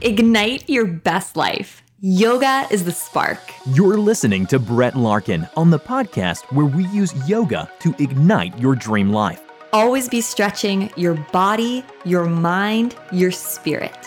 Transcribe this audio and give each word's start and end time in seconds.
Ignite 0.00 0.70
your 0.70 0.84
best 0.84 1.36
life. 1.36 1.82
Yoga 2.00 2.68
is 2.70 2.84
the 2.84 2.92
spark. 2.92 3.40
You're 3.70 3.96
listening 3.96 4.46
to 4.46 4.60
Brett 4.60 4.94
Larkin 4.94 5.48
on 5.56 5.70
the 5.70 5.78
podcast 5.80 6.44
where 6.52 6.66
we 6.66 6.86
use 6.86 7.12
yoga 7.28 7.68
to 7.80 7.92
ignite 7.98 8.56
your 8.60 8.76
dream 8.76 9.10
life. 9.10 9.42
Always 9.72 10.08
be 10.08 10.20
stretching 10.20 10.88
your 10.96 11.14
body, 11.32 11.84
your 12.04 12.26
mind, 12.26 12.94
your 13.10 13.32
spirit. 13.32 14.06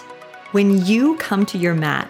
When 0.53 0.85
you 0.85 1.17
come 1.17 1.45
to 1.47 1.57
your 1.57 1.73
mat, 1.73 2.07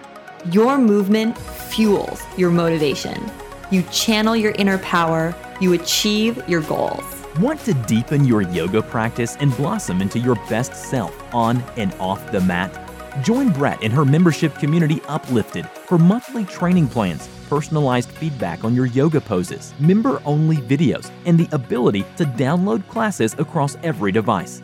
your 0.52 0.78
movement 0.78 1.36
fuels 1.36 2.22
your 2.38 2.52
motivation. 2.52 3.32
You 3.72 3.82
channel 3.92 4.36
your 4.36 4.52
inner 4.60 4.78
power, 4.78 5.36
you 5.60 5.74
achieve 5.74 6.48
your 6.48 6.62
goals. 6.62 7.04
Want 7.40 7.60
to 7.62 7.74
deepen 7.74 8.26
your 8.26 8.44
yoga 8.44 8.84
practice 8.84 9.38
and 9.38 9.56
blossom 9.58 10.02
into 10.02 10.20
your 10.20 10.36
best 10.50 10.76
self 10.76 11.20
on 11.34 11.64
and 11.78 11.96
off 11.96 12.32
the 12.32 12.42
mat? 12.42 12.91
Join 13.20 13.52
Brett 13.52 13.84
in 13.84 13.92
her 13.92 14.06
membership 14.06 14.56
community 14.56 15.02
Uplifted 15.10 15.70
for 15.70 15.98
monthly 15.98 16.46
training 16.46 16.88
plans, 16.88 17.28
personalized 17.50 18.10
feedback 18.10 18.64
on 18.64 18.74
your 18.74 18.86
yoga 18.86 19.20
poses, 19.20 19.74
member 19.82 20.22
only 20.24 20.58
videos, 20.58 21.12
and 21.26 21.38
the 21.38 21.48
ability 21.54 22.06
to 22.16 22.24
download 22.24 22.88
classes 22.88 23.36
across 23.38 23.76
every 23.84 24.14
device. 24.14 24.62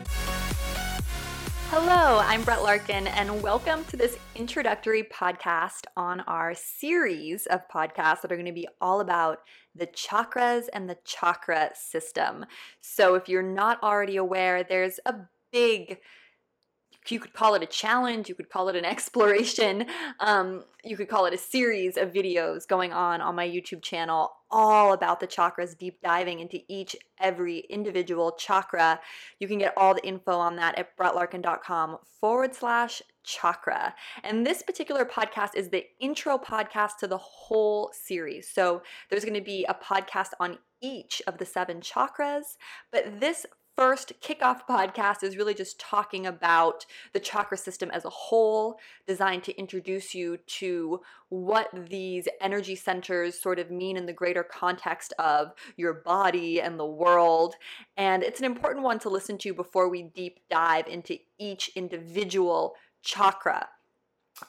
Hello, 1.68 2.20
I'm 2.24 2.42
Brett 2.42 2.62
Larkin, 2.62 3.06
and 3.08 3.42
welcome 3.42 3.84
to 3.84 3.98
this 3.98 4.16
introductory 4.34 5.02
podcast 5.02 5.84
on 5.94 6.20
our 6.20 6.54
series 6.54 7.44
of 7.48 7.68
podcasts 7.68 8.22
that 8.22 8.32
are 8.32 8.36
going 8.36 8.46
to 8.46 8.52
be 8.52 8.66
all 8.80 9.00
about 9.00 9.40
the 9.74 9.88
chakras 9.88 10.68
and 10.72 10.88
the 10.88 10.96
chakra 11.04 11.70
system. 11.74 12.46
So, 12.80 13.14
if 13.14 13.28
you're 13.28 13.42
not 13.42 13.82
already 13.82 14.16
aware, 14.16 14.64
there's 14.64 14.98
a 15.04 15.16
big 15.52 15.98
you 17.10 17.20
could 17.20 17.32
call 17.32 17.54
it 17.54 17.62
a 17.62 17.66
challenge, 17.66 18.28
you 18.28 18.34
could 18.34 18.50
call 18.50 18.68
it 18.68 18.76
an 18.76 18.84
exploration, 18.94 19.86
um, 20.20 20.64
you 20.84 20.96
could 20.96 21.08
call 21.08 21.26
it 21.26 21.34
a 21.34 21.38
series 21.38 21.96
of 21.96 22.12
videos 22.12 22.66
going 22.66 22.92
on 22.92 23.20
on 23.20 23.34
my 23.34 23.46
YouTube 23.46 23.82
channel, 23.82 24.32
all 24.50 24.92
about 24.92 25.20
the 25.20 25.26
chakras, 25.26 25.76
deep 25.76 26.00
diving 26.02 26.40
into 26.40 26.60
each, 26.68 26.96
every 27.20 27.58
individual 27.68 28.32
chakra. 28.32 29.00
You 29.40 29.48
can 29.48 29.58
get 29.58 29.74
all 29.76 29.94
the 29.94 30.06
info 30.06 30.32
on 30.32 30.56
that 30.56 30.78
at 30.78 30.96
brettlarkin.com 30.96 31.98
forward 32.20 32.54
slash 32.54 33.02
chakra. 33.24 33.94
And 34.24 34.46
this 34.46 34.62
particular 34.62 35.04
podcast 35.04 35.50
is 35.54 35.68
the 35.68 35.84
intro 36.00 36.38
podcast 36.38 36.96
to 37.00 37.06
the 37.06 37.18
whole 37.18 37.92
series. 37.92 38.48
So 38.48 38.82
there's 39.10 39.24
going 39.24 39.34
to 39.34 39.40
be 39.40 39.66
a 39.68 39.74
podcast 39.74 40.30
on 40.40 40.58
each 40.80 41.20
of 41.26 41.38
the 41.38 41.44
seven 41.44 41.80
chakras, 41.80 42.56
but 42.92 43.20
this 43.20 43.44
first 43.78 44.12
kickoff 44.20 44.62
podcast 44.68 45.22
is 45.22 45.36
really 45.36 45.54
just 45.54 45.78
talking 45.78 46.26
about 46.26 46.84
the 47.12 47.20
chakra 47.20 47.56
system 47.56 47.92
as 47.92 48.04
a 48.04 48.10
whole, 48.10 48.80
designed 49.06 49.44
to 49.44 49.56
introduce 49.56 50.16
you 50.16 50.36
to 50.48 51.00
what 51.28 51.68
these 51.88 52.26
energy 52.40 52.74
centers 52.74 53.40
sort 53.40 53.60
of 53.60 53.70
mean 53.70 53.96
in 53.96 54.04
the 54.04 54.12
greater 54.12 54.42
context 54.42 55.12
of 55.20 55.52
your 55.76 55.94
body 55.94 56.60
and 56.60 56.76
the 56.76 56.84
world. 56.84 57.54
And 57.96 58.24
it's 58.24 58.40
an 58.40 58.46
important 58.46 58.82
one 58.82 58.98
to 58.98 59.10
listen 59.10 59.38
to 59.38 59.54
before 59.54 59.88
we 59.88 60.02
deep 60.02 60.40
dive 60.50 60.88
into 60.88 61.16
each 61.38 61.70
individual 61.76 62.74
chakra. 63.04 63.68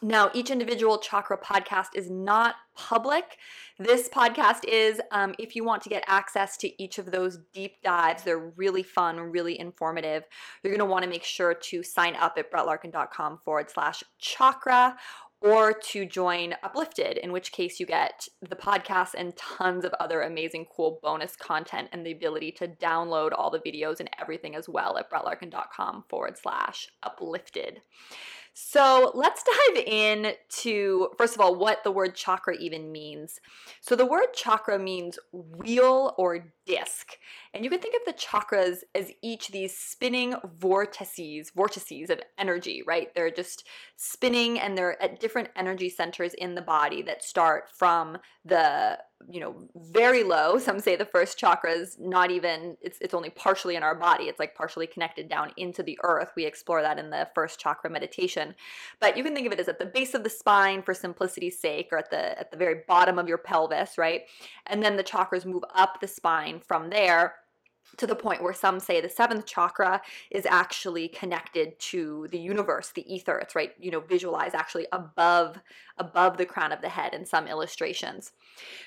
Now, 0.01 0.29
each 0.33 0.51
individual 0.51 0.97
chakra 0.97 1.37
podcast 1.37 1.87
is 1.95 2.09
not 2.09 2.55
public. 2.75 3.37
This 3.77 4.09
podcast 4.09 4.65
is, 4.67 5.01
um, 5.11 5.35
if 5.39 5.55
you 5.55 5.63
want 5.63 5.81
to 5.83 5.89
get 5.89 6.03
access 6.07 6.57
to 6.57 6.83
each 6.83 6.97
of 6.97 7.11
those 7.11 7.39
deep 7.53 7.81
dives, 7.83 8.23
they're 8.23 8.37
really 8.37 8.83
fun, 8.83 9.19
really 9.19 9.59
informative. 9.59 10.23
You're 10.63 10.71
going 10.71 10.79
to 10.79 10.91
want 10.91 11.03
to 11.03 11.09
make 11.09 11.23
sure 11.23 11.53
to 11.53 11.83
sign 11.83 12.15
up 12.15 12.37
at 12.37 12.51
brettlarkin.com 12.51 13.39
forward 13.43 13.69
slash 13.69 14.03
chakra 14.19 14.97
or 15.41 15.71
to 15.71 16.05
join 16.05 16.53
Uplifted, 16.63 17.17
in 17.17 17.31
which 17.31 17.51
case 17.51 17.79
you 17.79 17.85
get 17.85 18.27
the 18.41 18.55
podcast 18.55 19.13
and 19.17 19.35
tons 19.37 19.85
of 19.85 19.93
other 19.99 20.21
amazing, 20.21 20.65
cool 20.75 20.99
bonus 21.01 21.35
content 21.35 21.87
and 21.93 22.05
the 22.05 22.11
ability 22.11 22.51
to 22.51 22.67
download 22.67 23.31
all 23.33 23.49
the 23.49 23.59
videos 23.59 23.99
and 23.99 24.09
everything 24.19 24.55
as 24.55 24.67
well 24.67 24.97
at 24.97 25.09
brettlarkin.com 25.09 26.03
forward 26.09 26.37
slash 26.37 26.89
uplifted. 27.03 27.79
So 28.61 29.13
let's 29.15 29.41
dive 29.41 29.83
in 29.87 30.33
to, 30.49 31.09
first 31.17 31.33
of 31.33 31.39
all, 31.39 31.55
what 31.55 31.81
the 31.85 31.91
word 31.91 32.13
chakra 32.13 32.57
even 32.57 32.91
means. 32.91 33.39
So 33.79 33.95
the 33.95 34.05
word 34.05 34.33
chakra 34.33 34.77
means 34.77 35.17
wheel 35.31 36.13
or 36.17 36.51
disc. 36.65 37.13
And 37.53 37.63
you 37.63 37.69
can 37.69 37.79
think 37.79 37.95
of 37.95 38.01
the 38.05 38.19
chakras 38.19 38.79
as 38.93 39.13
each 39.21 39.47
these 39.47 39.75
spinning 39.75 40.35
vortices, 40.59 41.51
vortices 41.51 42.09
of 42.09 42.19
energy, 42.37 42.83
right? 42.85 43.15
They're 43.15 43.31
just 43.31 43.65
spinning 43.95 44.59
and 44.59 44.77
they're 44.77 45.01
at 45.01 45.21
different 45.21 45.49
energy 45.55 45.89
centers 45.89 46.33
in 46.33 46.53
the 46.53 46.61
body 46.61 47.01
that 47.03 47.23
start 47.23 47.69
from 47.73 48.17
the 48.43 48.99
you 49.29 49.39
know 49.39 49.55
very 49.75 50.23
low. 50.23 50.57
Some 50.59 50.79
say 50.79 50.95
the 50.95 51.05
first 51.05 51.37
chakra 51.37 51.71
is 51.71 51.97
not 51.99 52.31
even 52.31 52.77
it's 52.81 52.97
it's 53.01 53.13
only 53.13 53.29
partially 53.29 53.75
in 53.75 53.83
our 53.83 53.95
body. 53.95 54.25
It's 54.25 54.39
like 54.39 54.55
partially 54.55 54.87
connected 54.87 55.27
down 55.27 55.51
into 55.57 55.83
the 55.83 55.99
earth. 56.03 56.31
We 56.35 56.45
explore 56.45 56.81
that 56.81 56.99
in 56.99 57.09
the 57.09 57.27
first 57.35 57.59
chakra 57.59 57.89
meditation. 57.89 58.55
But 58.99 59.17
you 59.17 59.23
can 59.23 59.33
think 59.33 59.47
of 59.47 59.53
it 59.53 59.59
as 59.59 59.67
at 59.67 59.79
the 59.79 59.85
base 59.85 60.13
of 60.13 60.23
the 60.23 60.29
spine 60.29 60.81
for 60.81 60.93
simplicity's 60.93 61.59
sake 61.59 61.89
or 61.91 61.97
at 61.97 62.09
the 62.09 62.39
at 62.39 62.51
the 62.51 62.57
very 62.57 62.81
bottom 62.87 63.19
of 63.19 63.27
your 63.27 63.37
pelvis 63.37 63.97
right? 63.97 64.21
And 64.67 64.81
then 64.81 64.95
the 64.95 65.03
chakras 65.03 65.45
move 65.45 65.63
up 65.75 65.99
the 65.99 66.07
spine 66.07 66.61
from 66.65 66.89
there 66.89 67.35
to 67.97 68.07
the 68.07 68.15
point 68.15 68.43
where 68.43 68.53
some 68.53 68.79
say 68.79 69.01
the 69.01 69.09
seventh 69.09 69.45
chakra 69.45 70.01
is 70.31 70.45
actually 70.45 71.07
connected 71.07 71.77
to 71.79 72.27
the 72.31 72.39
universe 72.39 72.91
the 72.93 73.13
ether. 73.13 73.37
It's 73.37 73.55
right 73.55 73.73
you 73.79 73.91
know 73.91 73.99
visualize 73.99 74.53
actually 74.53 74.87
above 74.91 75.59
above 75.97 76.37
the 76.37 76.45
crown 76.45 76.71
of 76.71 76.81
the 76.81 76.89
head 76.89 77.13
in 77.13 77.25
some 77.25 77.47
illustrations. 77.47 78.31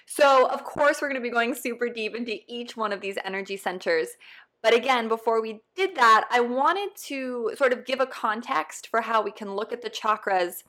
So 0.06 0.48
of 0.48 0.64
course 0.64 1.00
we're 1.00 1.08
going 1.08 1.20
to 1.20 1.28
be 1.28 1.30
going 1.30 1.54
super 1.54 1.88
deep 1.88 2.14
into 2.14 2.38
each 2.48 2.76
one 2.76 2.92
of 2.92 3.00
these 3.00 3.18
energy 3.24 3.56
centers. 3.56 4.08
But 4.62 4.74
again 4.74 5.08
before 5.08 5.42
we 5.42 5.60
did 5.74 5.96
that 5.96 6.26
i 6.30 6.40
wanted 6.40 6.90
to 6.94 7.50
sort 7.56 7.72
of 7.72 7.84
give 7.84 8.00
a 8.00 8.06
context 8.06 8.86
for 8.88 9.00
how 9.00 9.22
we 9.22 9.32
can 9.32 9.54
look 9.54 9.72
at 9.72 9.82
the 9.82 9.90
chakras 9.90 10.62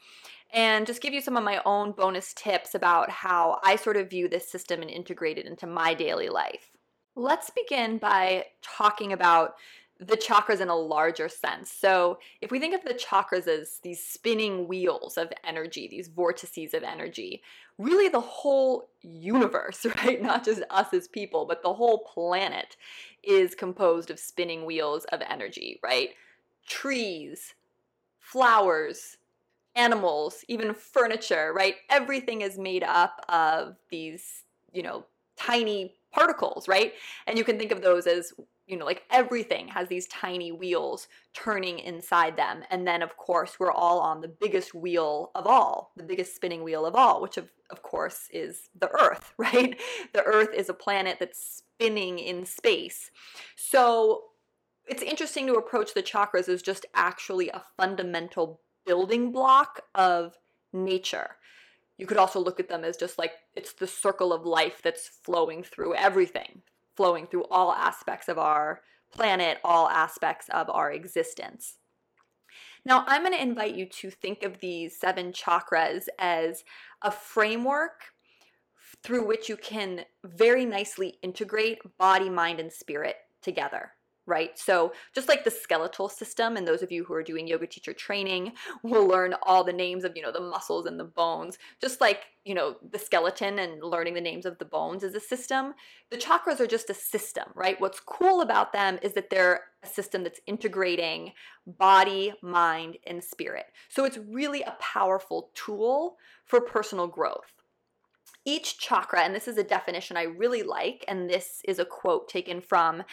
and 0.52 0.86
just 0.88 1.02
give 1.02 1.14
you 1.14 1.22
some 1.22 1.38
of 1.38 1.44
my 1.44 1.62
own 1.66 1.92
bonus 1.92 2.34
tips 2.34 2.74
about 2.74 3.10
how 3.10 3.60
i 3.64 3.76
sort 3.76 3.98
of 3.98 4.10
view 4.10 4.28
this 4.28 4.50
system 4.50 4.82
and 4.82 4.90
integrate 4.90 5.38
it 5.38 5.46
into 5.46 5.68
my 5.68 5.94
daily 5.94 6.30
life 6.30 6.73
Let's 7.16 7.50
begin 7.50 7.98
by 8.00 8.46
talking 8.62 9.14
about 9.14 9.56
the 10.00 10.18
chakras 10.18 10.60
in 10.60 10.70
a 10.70 10.76
larger 10.76 11.30
sense. 11.30 11.72
So, 11.72 12.18
if 12.42 12.52
we 12.52 12.60
think 12.60 12.74
of 12.74 12.84
the 12.84 12.96
chakras 12.96 13.48
as 13.48 13.80
these 13.84 14.04
spinning 14.04 14.68
wheels 14.68 15.18
of 15.18 15.32
energy, 15.44 15.88
these 15.88 16.08
vortices 16.08 16.74
of 16.74 16.84
energy, 16.84 17.42
really 17.78 18.10
the 18.10 18.20
whole 18.20 18.90
universe, 19.02 19.86
right? 19.98 20.22
Not 20.22 20.44
just 20.44 20.64
us 20.70 20.94
as 20.94 21.08
people, 21.08 21.46
but 21.46 21.62
the 21.62 21.74
whole 21.74 22.00
planet 22.00 22.76
is 23.24 23.56
composed 23.56 24.10
of 24.10 24.20
spinning 24.20 24.66
wheels 24.66 25.06
of 25.06 25.22
energy, 25.30 25.80
right? 25.84 26.10
Trees, 26.68 27.54
flowers, 28.20 29.18
animals, 29.76 30.44
even 30.48 30.74
furniture, 30.74 31.54
right? 31.56 31.76
Everything 31.90 32.42
is 32.42 32.58
made 32.58 32.84
up 32.84 33.24
of 33.30 33.76
these, 33.90 34.44
you 34.72 34.84
know, 34.84 35.06
tiny 35.38 35.96
particles, 36.14 36.68
right? 36.68 36.94
And 37.28 37.38
you 37.38 37.44
can 37.44 37.58
think 37.58 37.72
of 37.72 37.82
those 37.82 38.08
as, 38.08 38.34
you 38.68 38.78
know, 38.78 38.86
like 38.86 39.04
everything 39.12 39.68
has 39.70 39.88
these 39.88 40.08
tiny 40.08 40.52
wheels 40.52 41.08
turning 41.34 41.80
inside 41.80 42.38
them. 42.38 42.64
And 42.70 42.88
then, 42.88 43.02
of 43.02 43.18
course, 43.18 43.60
we're 43.60 43.72
all 43.72 44.00
on 44.00 44.22
the 44.22 44.28
biggest 44.28 44.74
wheel 44.74 45.32
of 45.36 45.48
all, 45.48 45.92
the 45.98 46.04
biggest 46.04 46.36
spinning 46.36 46.64
wheel 46.64 46.86
of 46.86 46.96
all, 46.96 47.22
which, 47.22 47.38
of, 47.38 47.50
of 47.72 47.82
course, 47.82 48.28
is 48.32 48.70
the 48.80 48.90
Earth, 48.90 49.34
right? 49.38 49.80
The 50.14 50.24
Earth 50.24 50.54
is 50.56 50.70
a 50.70 50.74
planet 50.74 51.18
that's 51.20 51.64
spinning 51.78 52.20
in 52.20 52.46
space. 52.46 53.12
So 53.56 54.26
it's 54.86 55.04
interesting 55.04 55.48
to 55.48 55.56
approach 55.56 55.94
the 55.94 56.04
chakras 56.04 56.48
as 56.48 56.62
just 56.62 56.86
actually 56.94 57.50
a 57.50 57.64
fundamental 57.78 58.62
building 58.86 59.32
block 59.32 59.82
of 59.96 60.38
nature 60.74 61.38
you 61.98 62.06
could 62.06 62.18
also 62.18 62.40
look 62.40 62.60
at 62.60 62.70
them 62.70 62.84
as 62.84 62.98
just 62.98 63.18
like 63.18 63.34
it's 63.56 63.74
the 63.74 63.88
circle 63.88 64.34
of 64.34 64.46
life 64.46 64.82
that's 64.84 65.08
flowing 65.08 65.64
through 65.64 65.96
everything, 65.96 66.62
flowing 66.96 67.28
through 67.28 67.46
all 67.46 67.72
aspects 67.72 68.28
of 68.28 68.38
our 68.38 68.82
planet, 69.12 69.60
all 69.64 69.88
aspects 69.90 70.48
of 70.50 70.70
our 70.70 70.92
existence. 70.92 71.78
Now, 72.86 73.06
I'm 73.08 73.22
going 73.22 73.34
to 73.34 73.42
invite 73.42 73.76
you 73.76 73.86
to 73.86 74.10
think 74.10 74.44
of 74.44 74.60
these 74.60 75.00
seven 75.00 75.32
chakras 75.32 76.06
as 76.20 76.64
a 77.02 77.12
framework 77.12 78.02
through 79.04 79.26
which 79.26 79.48
you 79.48 79.56
can 79.56 80.02
very 80.24 80.66
nicely 80.66 81.18
integrate 81.22 81.80
body, 81.98 82.30
mind, 82.30 82.60
and 82.60 82.72
spirit 82.72 83.16
together. 83.42 83.92
Right? 84.26 84.58
So, 84.58 84.94
just 85.14 85.28
like 85.28 85.44
the 85.44 85.52
skeletal 85.52 86.08
system, 86.08 86.56
and 86.56 86.68
those 86.68 86.82
of 86.82 86.92
you 86.92 87.04
who 87.04 87.14
are 87.14 87.24
doing 87.24 87.48
yoga 87.48 87.68
teacher 87.68 87.94
training 87.94 88.54
will 88.84 89.06
learn 89.06 89.36
all 89.44 89.64
the 89.64 89.74
names 89.74 90.04
of, 90.04 90.16
you 90.16 90.22
know, 90.22 90.32
the 90.32 90.40
muscles 90.40 90.86
and 90.86 91.00
the 91.00 91.04
bones, 91.04 91.58
just 91.82 92.00
like, 92.00 92.22
you 92.46 92.56
know, 92.56 92.76
the 92.92 93.00
skeleton 93.00 93.60
and 93.60 93.84
learning 93.84 94.14
the 94.14 94.22
names 94.22 94.46
of 94.46 94.58
the 94.60 94.66
bones 94.66 95.04
is 95.04 95.16
a 95.16 95.20
system. 95.20 95.74
The 96.10 96.18
chakras 96.18 96.60
are 96.60 96.68
just 96.68 96.90
a 96.90 96.94
system, 96.94 97.46
right? 97.56 97.80
What's 97.80 98.00
cool 98.00 98.42
about 98.42 98.74
them 98.74 98.98
is 99.02 99.14
that 99.14 99.30
they're 99.30 99.62
a 99.84 99.88
system 99.88 100.24
that's 100.24 100.40
integrating 100.48 101.34
body, 101.66 102.34
mind, 102.42 102.98
and 103.06 103.24
spirit. 103.24 103.66
So, 103.90 104.06
it's 104.06 104.18
really 104.18 104.62
a 104.62 104.78
powerful 104.80 105.52
tool 105.54 106.18
for 106.46 106.62
personal 106.62 107.08
growth. 107.08 107.52
Each 108.46 108.78
chakra, 108.78 109.22
and 109.22 109.34
this 109.34 109.48
is 109.48 109.58
a 109.58 109.64
definition 109.64 110.18
I 110.18 110.24
really 110.24 110.64
like, 110.64 111.06
and 111.08 111.30
this 111.30 111.62
is 111.66 111.80
a 111.80 111.86
quote 111.86 112.28
taken 112.28 112.60
from 112.60 113.04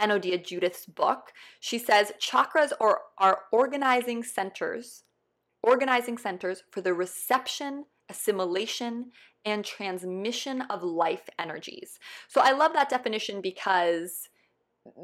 Anodea 0.00 0.44
Judith's 0.44 0.86
book. 0.86 1.32
She 1.60 1.78
says 1.78 2.12
chakras 2.20 2.72
are, 2.80 3.00
are 3.18 3.40
organizing 3.52 4.22
centers, 4.22 5.04
organizing 5.62 6.18
centers 6.18 6.62
for 6.70 6.80
the 6.80 6.94
reception, 6.94 7.84
assimilation, 8.08 9.12
and 9.44 9.64
transmission 9.64 10.62
of 10.62 10.82
life 10.82 11.28
energies. 11.38 11.98
So 12.28 12.40
I 12.40 12.52
love 12.52 12.72
that 12.72 12.88
definition 12.88 13.40
because 13.40 14.28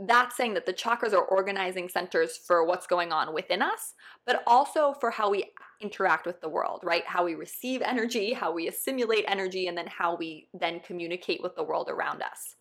that's 0.07 0.37
saying 0.37 0.55
that 0.55 0.67
the 0.67 0.75
chakras 0.75 1.15
are 1.15 1.25
organizing 1.25 1.89
centers 1.89 2.37
for 2.37 2.65
what's 2.65 2.87
going 2.87 3.13
on 3.13 3.33
within 3.33 3.63
us, 3.63 3.95
but 4.27 4.43
also 4.47 4.95
for 5.01 5.11
how 5.11 5.31
we 5.31 5.51
interact 5.81 6.27
with 6.27 6.41
the 6.41 6.49
world, 6.49 6.81
right? 6.85 7.05
How 7.07 7.25
we 7.25 7.35
receive 7.35 7.81
energy, 7.81 8.33
how 8.33 8.53
we 8.53 8.69
assimilate 8.69 9.25
energy, 9.27 9.69
and 9.69 9.77
then 9.77 9.87
how 9.87 10.17
we 10.17 10.49
then 10.53 10.81
communicate 10.81 11.43
with 11.43 11.57
the 11.57 11.65
world 11.65 11.89
around 11.89 12.23
us. 12.23 12.57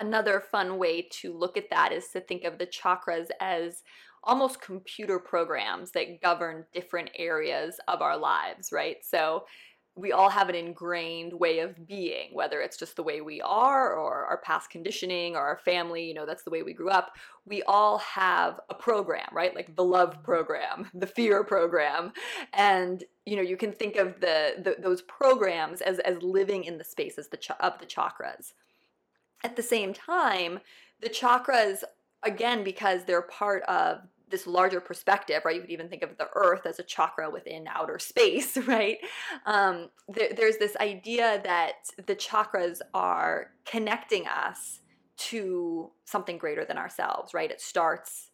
Another 0.00 0.40
fun 0.40 0.78
way 0.78 1.02
to 1.20 1.36
look 1.36 1.56
at 1.56 1.70
that 1.70 1.92
is 1.92 2.08
to 2.08 2.20
think 2.20 2.44
of 2.44 2.58
the 2.58 2.66
chakras 2.66 3.28
as 3.40 3.82
almost 4.24 4.60
computer 4.60 5.18
programs 5.18 5.92
that 5.92 6.20
govern 6.20 6.64
different 6.72 7.10
areas 7.16 7.80
of 7.88 8.02
our 8.02 8.16
lives, 8.16 8.70
right? 8.72 8.98
So 9.02 9.44
we 9.96 10.12
all 10.12 10.30
have 10.30 10.48
an 10.48 10.54
ingrained 10.54 11.32
way 11.32 11.58
of 11.58 11.86
being, 11.86 12.30
whether 12.32 12.60
it's 12.60 12.76
just 12.76 12.96
the 12.96 13.02
way 13.02 13.20
we 13.20 13.40
are 13.40 13.92
or 13.94 14.24
our 14.24 14.38
past 14.38 14.70
conditioning 14.70 15.36
or 15.36 15.40
our 15.40 15.58
family, 15.58 16.04
you 16.04 16.14
know, 16.14 16.24
that's 16.24 16.44
the 16.44 16.50
way 16.50 16.62
we 16.62 16.72
grew 16.72 16.90
up. 16.90 17.12
We 17.44 17.62
all 17.64 17.98
have 17.98 18.60
a 18.70 18.74
program, 18.74 19.28
right? 19.32 19.54
Like 19.54 19.74
the 19.76 19.84
love 19.84 20.22
program, 20.22 20.88
the 20.94 21.06
fear 21.06 21.44
program. 21.44 22.12
And, 22.52 23.02
you 23.26 23.36
know, 23.36 23.42
you 23.42 23.56
can 23.56 23.72
think 23.72 23.96
of 23.96 24.20
the, 24.20 24.54
the 24.62 24.76
those 24.80 25.02
programs 25.02 25.80
as, 25.80 25.98
as 26.00 26.22
living 26.22 26.64
in 26.64 26.78
the 26.78 26.84
spaces 26.84 27.28
the 27.28 27.36
ch- 27.36 27.50
of 27.60 27.78
the 27.78 27.86
chakras. 27.86 28.52
At 29.42 29.56
the 29.56 29.62
same 29.62 29.94
time, 29.94 30.60
the 31.00 31.08
chakras, 31.08 31.82
again, 32.22 32.62
because 32.64 33.04
they're 33.04 33.22
part 33.22 33.62
of 33.64 34.00
this 34.30 34.46
larger 34.46 34.80
perspective, 34.80 35.42
right? 35.44 35.56
You 35.56 35.60
could 35.62 35.70
even 35.70 35.88
think 35.88 36.02
of 36.02 36.16
the 36.16 36.28
earth 36.34 36.64
as 36.64 36.78
a 36.78 36.82
chakra 36.82 37.30
within 37.30 37.66
outer 37.68 37.98
space, 37.98 38.56
right? 38.66 38.98
Um, 39.46 39.88
there, 40.08 40.30
there's 40.34 40.56
this 40.56 40.76
idea 40.76 41.40
that 41.44 41.90
the 42.06 42.14
chakras 42.14 42.80
are 42.94 43.50
connecting 43.66 44.26
us 44.26 44.80
to 45.16 45.90
something 46.04 46.38
greater 46.38 46.64
than 46.64 46.78
ourselves, 46.78 47.34
right? 47.34 47.50
It 47.50 47.60
starts, 47.60 48.30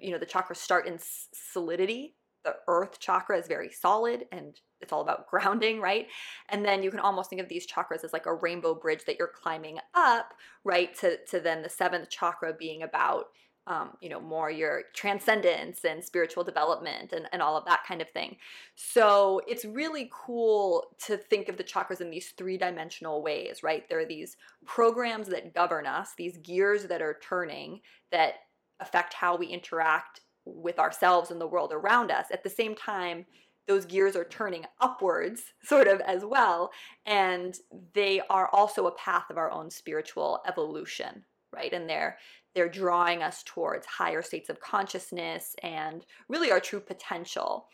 you 0.00 0.10
know, 0.10 0.18
the 0.18 0.26
chakras 0.26 0.56
start 0.56 0.86
in 0.86 0.98
solidity. 1.32 2.14
The 2.46 2.56
earth 2.68 3.00
chakra 3.00 3.36
is 3.36 3.48
very 3.48 3.70
solid 3.70 4.26
and 4.30 4.58
it's 4.80 4.92
all 4.92 5.00
about 5.00 5.26
grounding, 5.30 5.80
right? 5.80 6.06
And 6.48 6.64
then 6.64 6.82
you 6.82 6.90
can 6.90 7.00
almost 7.00 7.28
think 7.28 7.42
of 7.42 7.48
these 7.48 7.66
chakras 7.66 8.04
as 8.04 8.12
like 8.12 8.26
a 8.26 8.34
rainbow 8.34 8.74
bridge 8.74 9.04
that 9.06 9.18
you're 9.18 9.26
climbing 9.26 9.78
up, 9.94 10.32
right? 10.64 10.94
To, 11.00 11.18
to 11.26 11.40
then 11.40 11.62
the 11.62 11.68
seventh 11.68 12.08
chakra 12.08 12.54
being 12.54 12.84
about, 12.84 13.26
um, 13.66 13.94
you 14.00 14.08
know, 14.08 14.20
more 14.20 14.48
your 14.48 14.84
transcendence 14.94 15.84
and 15.84 16.04
spiritual 16.04 16.44
development 16.44 17.12
and, 17.12 17.28
and 17.32 17.42
all 17.42 17.56
of 17.56 17.64
that 17.64 17.80
kind 17.84 18.00
of 18.00 18.08
thing. 18.10 18.36
So 18.76 19.40
it's 19.48 19.64
really 19.64 20.08
cool 20.12 20.84
to 21.06 21.16
think 21.16 21.48
of 21.48 21.56
the 21.56 21.64
chakras 21.64 22.00
in 22.00 22.10
these 22.10 22.28
three 22.30 22.58
dimensional 22.58 23.24
ways, 23.24 23.64
right? 23.64 23.88
There 23.88 23.98
are 23.98 24.06
these 24.06 24.36
programs 24.64 25.26
that 25.28 25.52
govern 25.52 25.84
us, 25.84 26.10
these 26.16 26.38
gears 26.38 26.84
that 26.84 27.02
are 27.02 27.18
turning 27.20 27.80
that 28.12 28.34
affect 28.78 29.14
how 29.14 29.36
we 29.36 29.46
interact 29.46 30.20
with 30.46 30.78
ourselves 30.78 31.30
and 31.30 31.40
the 31.40 31.46
world 31.46 31.72
around 31.72 32.10
us. 32.10 32.26
At 32.32 32.42
the 32.42 32.50
same 32.50 32.74
time, 32.74 33.26
those 33.68 33.84
gears 33.84 34.16
are 34.16 34.24
turning 34.24 34.64
upwards 34.80 35.42
sort 35.62 35.88
of 35.88 36.00
as 36.00 36.24
well 36.24 36.70
and 37.04 37.58
they 37.94 38.22
are 38.30 38.48
also 38.52 38.86
a 38.86 38.94
path 38.94 39.24
of 39.28 39.36
our 39.36 39.50
own 39.50 39.70
spiritual 39.70 40.40
evolution 40.46 41.24
right? 41.56 41.72
And 41.72 41.88
they're 41.88 42.18
they're 42.54 42.68
drawing 42.68 43.22
us 43.22 43.42
towards 43.44 43.86
higher 43.86 44.22
states 44.22 44.48
of 44.48 44.60
consciousness 44.60 45.54
and 45.62 46.06
really 46.28 46.50
our 46.50 46.60
true 46.60 46.80
potential. 46.80 47.66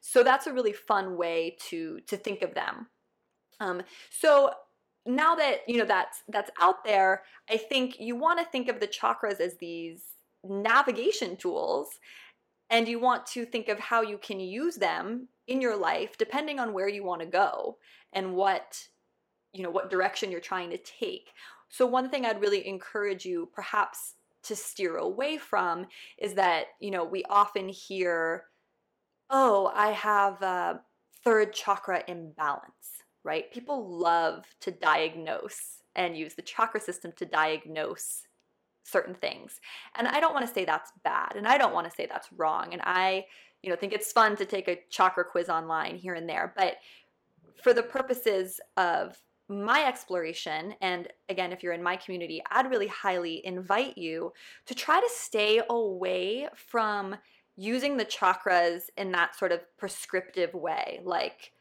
So 0.00 0.22
that's 0.22 0.46
a 0.46 0.52
really 0.52 0.72
fun 0.72 1.16
way 1.16 1.56
to 1.68 2.00
to 2.06 2.16
think 2.16 2.42
of 2.42 2.54
them. 2.54 2.86
Um, 3.60 3.82
so 4.10 4.50
now 5.06 5.34
that 5.34 5.58
you 5.68 5.76
know 5.76 5.84
that's 5.84 6.22
that's 6.30 6.50
out 6.62 6.82
there 6.82 7.24
i 7.50 7.58
think 7.58 8.00
you 8.00 8.16
want 8.16 8.38
to 8.38 8.44
think 8.46 8.70
of 8.70 8.80
the 8.80 8.88
chakras 8.88 9.38
as 9.38 9.54
these 9.58 10.13
navigation 10.48 11.36
tools 11.36 11.88
and 12.70 12.88
you 12.88 12.98
want 12.98 13.26
to 13.26 13.44
think 13.44 13.68
of 13.68 13.78
how 13.78 14.02
you 14.02 14.18
can 14.18 14.40
use 14.40 14.76
them 14.76 15.28
in 15.46 15.60
your 15.60 15.76
life 15.76 16.16
depending 16.18 16.58
on 16.58 16.72
where 16.72 16.88
you 16.88 17.04
want 17.04 17.20
to 17.20 17.26
go 17.26 17.76
and 18.12 18.34
what 18.34 18.88
you 19.52 19.62
know 19.62 19.70
what 19.70 19.90
direction 19.90 20.30
you're 20.30 20.40
trying 20.40 20.70
to 20.70 20.78
take. 20.78 21.30
So 21.68 21.86
one 21.86 22.08
thing 22.08 22.24
i'd 22.24 22.40
really 22.40 22.66
encourage 22.66 23.24
you 23.24 23.48
perhaps 23.52 24.14
to 24.44 24.54
steer 24.54 24.96
away 24.96 25.38
from 25.38 25.86
is 26.18 26.34
that 26.34 26.66
you 26.80 26.90
know 26.90 27.04
we 27.04 27.24
often 27.30 27.68
hear 27.68 28.44
oh 29.30 29.72
i 29.74 29.88
have 29.90 30.40
a 30.42 30.80
third 31.24 31.52
chakra 31.52 32.02
imbalance 32.06 32.94
right? 33.24 33.50
People 33.52 33.98
love 33.98 34.44
to 34.60 34.70
diagnose 34.70 35.80
and 35.96 36.16
use 36.16 36.34
the 36.34 36.42
chakra 36.42 36.80
system 36.80 37.12
to 37.16 37.24
diagnose 37.24 38.22
certain 38.84 39.14
things 39.14 39.60
and 39.96 40.06
i 40.06 40.20
don't 40.20 40.34
want 40.34 40.46
to 40.46 40.52
say 40.52 40.64
that's 40.64 40.92
bad 41.02 41.32
and 41.36 41.48
i 41.48 41.58
don't 41.58 41.74
want 41.74 41.88
to 41.88 41.94
say 41.96 42.06
that's 42.06 42.28
wrong 42.36 42.72
and 42.72 42.82
i 42.84 43.24
you 43.64 43.70
know, 43.70 43.76
think 43.76 43.94
it's 43.94 44.12
fun 44.12 44.36
to 44.36 44.44
take 44.44 44.68
a 44.68 44.78
chakra 44.90 45.24
quiz 45.24 45.48
online 45.48 45.96
here 45.96 46.12
and 46.12 46.28
there. 46.28 46.52
But 46.54 46.76
for 47.62 47.72
the 47.72 47.82
purposes 47.82 48.60
of 48.76 49.16
my 49.48 49.86
exploration, 49.86 50.74
and 50.82 51.08
again, 51.30 51.50
if 51.50 51.62
you're 51.62 51.72
in 51.72 51.82
my 51.82 51.96
community, 51.96 52.42
I'd 52.50 52.70
really 52.70 52.88
highly 52.88 53.44
invite 53.44 53.96
you 53.96 54.34
to 54.66 54.74
try 54.74 55.00
to 55.00 55.08
stay 55.10 55.62
away 55.70 56.48
from 56.54 57.16
using 57.56 57.96
the 57.96 58.04
chakras 58.04 58.82
in 58.98 59.12
that 59.12 59.34
sort 59.34 59.50
of 59.50 59.60
prescriptive 59.78 60.52
way, 60.52 61.00
like 61.02 61.52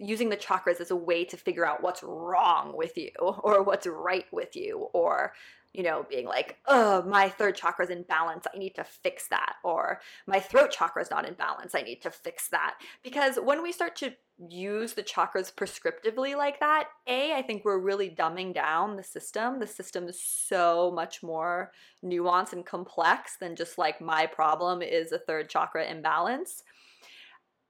using 0.00 0.30
the 0.30 0.36
chakras 0.36 0.80
as 0.80 0.90
a 0.90 0.96
way 0.96 1.24
to 1.26 1.36
figure 1.36 1.66
out 1.66 1.82
what's 1.82 2.02
wrong 2.02 2.76
with 2.76 2.98
you 2.98 3.10
or 3.20 3.62
what's 3.62 3.86
right 3.86 4.26
with 4.32 4.56
you 4.56 4.88
or 4.94 5.32
you 5.72 5.84
know, 5.84 6.04
being 6.08 6.26
like, 6.26 6.58
oh, 6.66 7.02
my 7.02 7.28
third 7.28 7.54
chakra 7.54 7.84
is 7.84 7.90
in 7.90 8.02
balance. 8.02 8.46
I 8.52 8.58
need 8.58 8.74
to 8.74 8.84
fix 8.84 9.28
that. 9.28 9.54
Or 9.62 10.00
my 10.26 10.40
throat 10.40 10.72
chakra 10.72 11.00
is 11.00 11.10
not 11.10 11.28
in 11.28 11.34
balance. 11.34 11.74
I 11.74 11.82
need 11.82 12.02
to 12.02 12.10
fix 12.10 12.48
that. 12.48 12.74
Because 13.04 13.36
when 13.36 13.62
we 13.62 13.70
start 13.70 13.94
to 13.96 14.12
use 14.48 14.94
the 14.94 15.02
chakras 15.02 15.54
prescriptively 15.54 16.36
like 16.36 16.58
that, 16.58 16.88
A, 17.06 17.34
I 17.34 17.42
think 17.42 17.64
we're 17.64 17.78
really 17.78 18.10
dumbing 18.10 18.52
down 18.52 18.96
the 18.96 19.04
system. 19.04 19.60
The 19.60 19.66
system 19.66 20.08
is 20.08 20.20
so 20.20 20.90
much 20.92 21.22
more 21.22 21.70
nuanced 22.04 22.52
and 22.52 22.66
complex 22.66 23.36
than 23.38 23.54
just 23.54 23.78
like 23.78 24.00
my 24.00 24.26
problem 24.26 24.82
is 24.82 25.12
a 25.12 25.18
third 25.18 25.48
chakra 25.48 25.86
imbalance. 25.86 26.64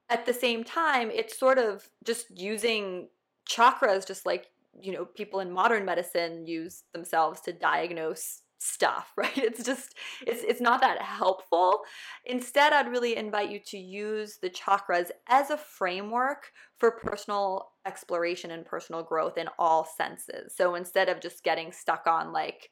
At 0.09 0.25
the 0.25 0.35
same 0.35 0.65
time, 0.65 1.11
it's 1.13 1.39
sort 1.39 1.59
of 1.59 1.89
just 2.05 2.37
using 2.37 3.09
chakras 3.49 4.07
just 4.07 4.25
like 4.25 4.47
you 4.81 4.93
know 4.93 5.05
people 5.05 5.41
in 5.41 5.51
modern 5.51 5.85
medicine 5.85 6.47
use 6.47 6.85
themselves 6.93 7.41
to 7.43 7.53
diagnose 7.53 8.43
stuff 8.61 9.13
right? 9.17 9.37
It's 9.37 9.65
just 9.65 9.95
it's 10.27 10.43
it's 10.45 10.61
not 10.61 10.81
that 10.83 11.01
helpful. 11.01 11.81
Instead 12.27 12.73
i'd 12.73 12.91
really 12.91 13.17
invite 13.17 13.51
you 13.51 13.59
to 13.67 13.79
use 13.79 14.39
the 14.41 14.51
chakras 14.51 15.11
as 15.29 15.51
a 15.51 15.57
framework 15.57 16.53
for 16.79 16.91
personal 16.91 17.71
exploration 17.87 18.51
and 18.51 18.65
personal 18.67 19.03
growth 19.03 19.39
in 19.39 19.49
all 19.59 19.85
senses. 19.85 20.55
So 20.55 20.75
instead 20.75 21.09
of 21.09 21.21
just 21.21 21.43
getting 21.43 21.73
stuck 21.73 22.07
on 22.07 22.33
like 22.33 22.71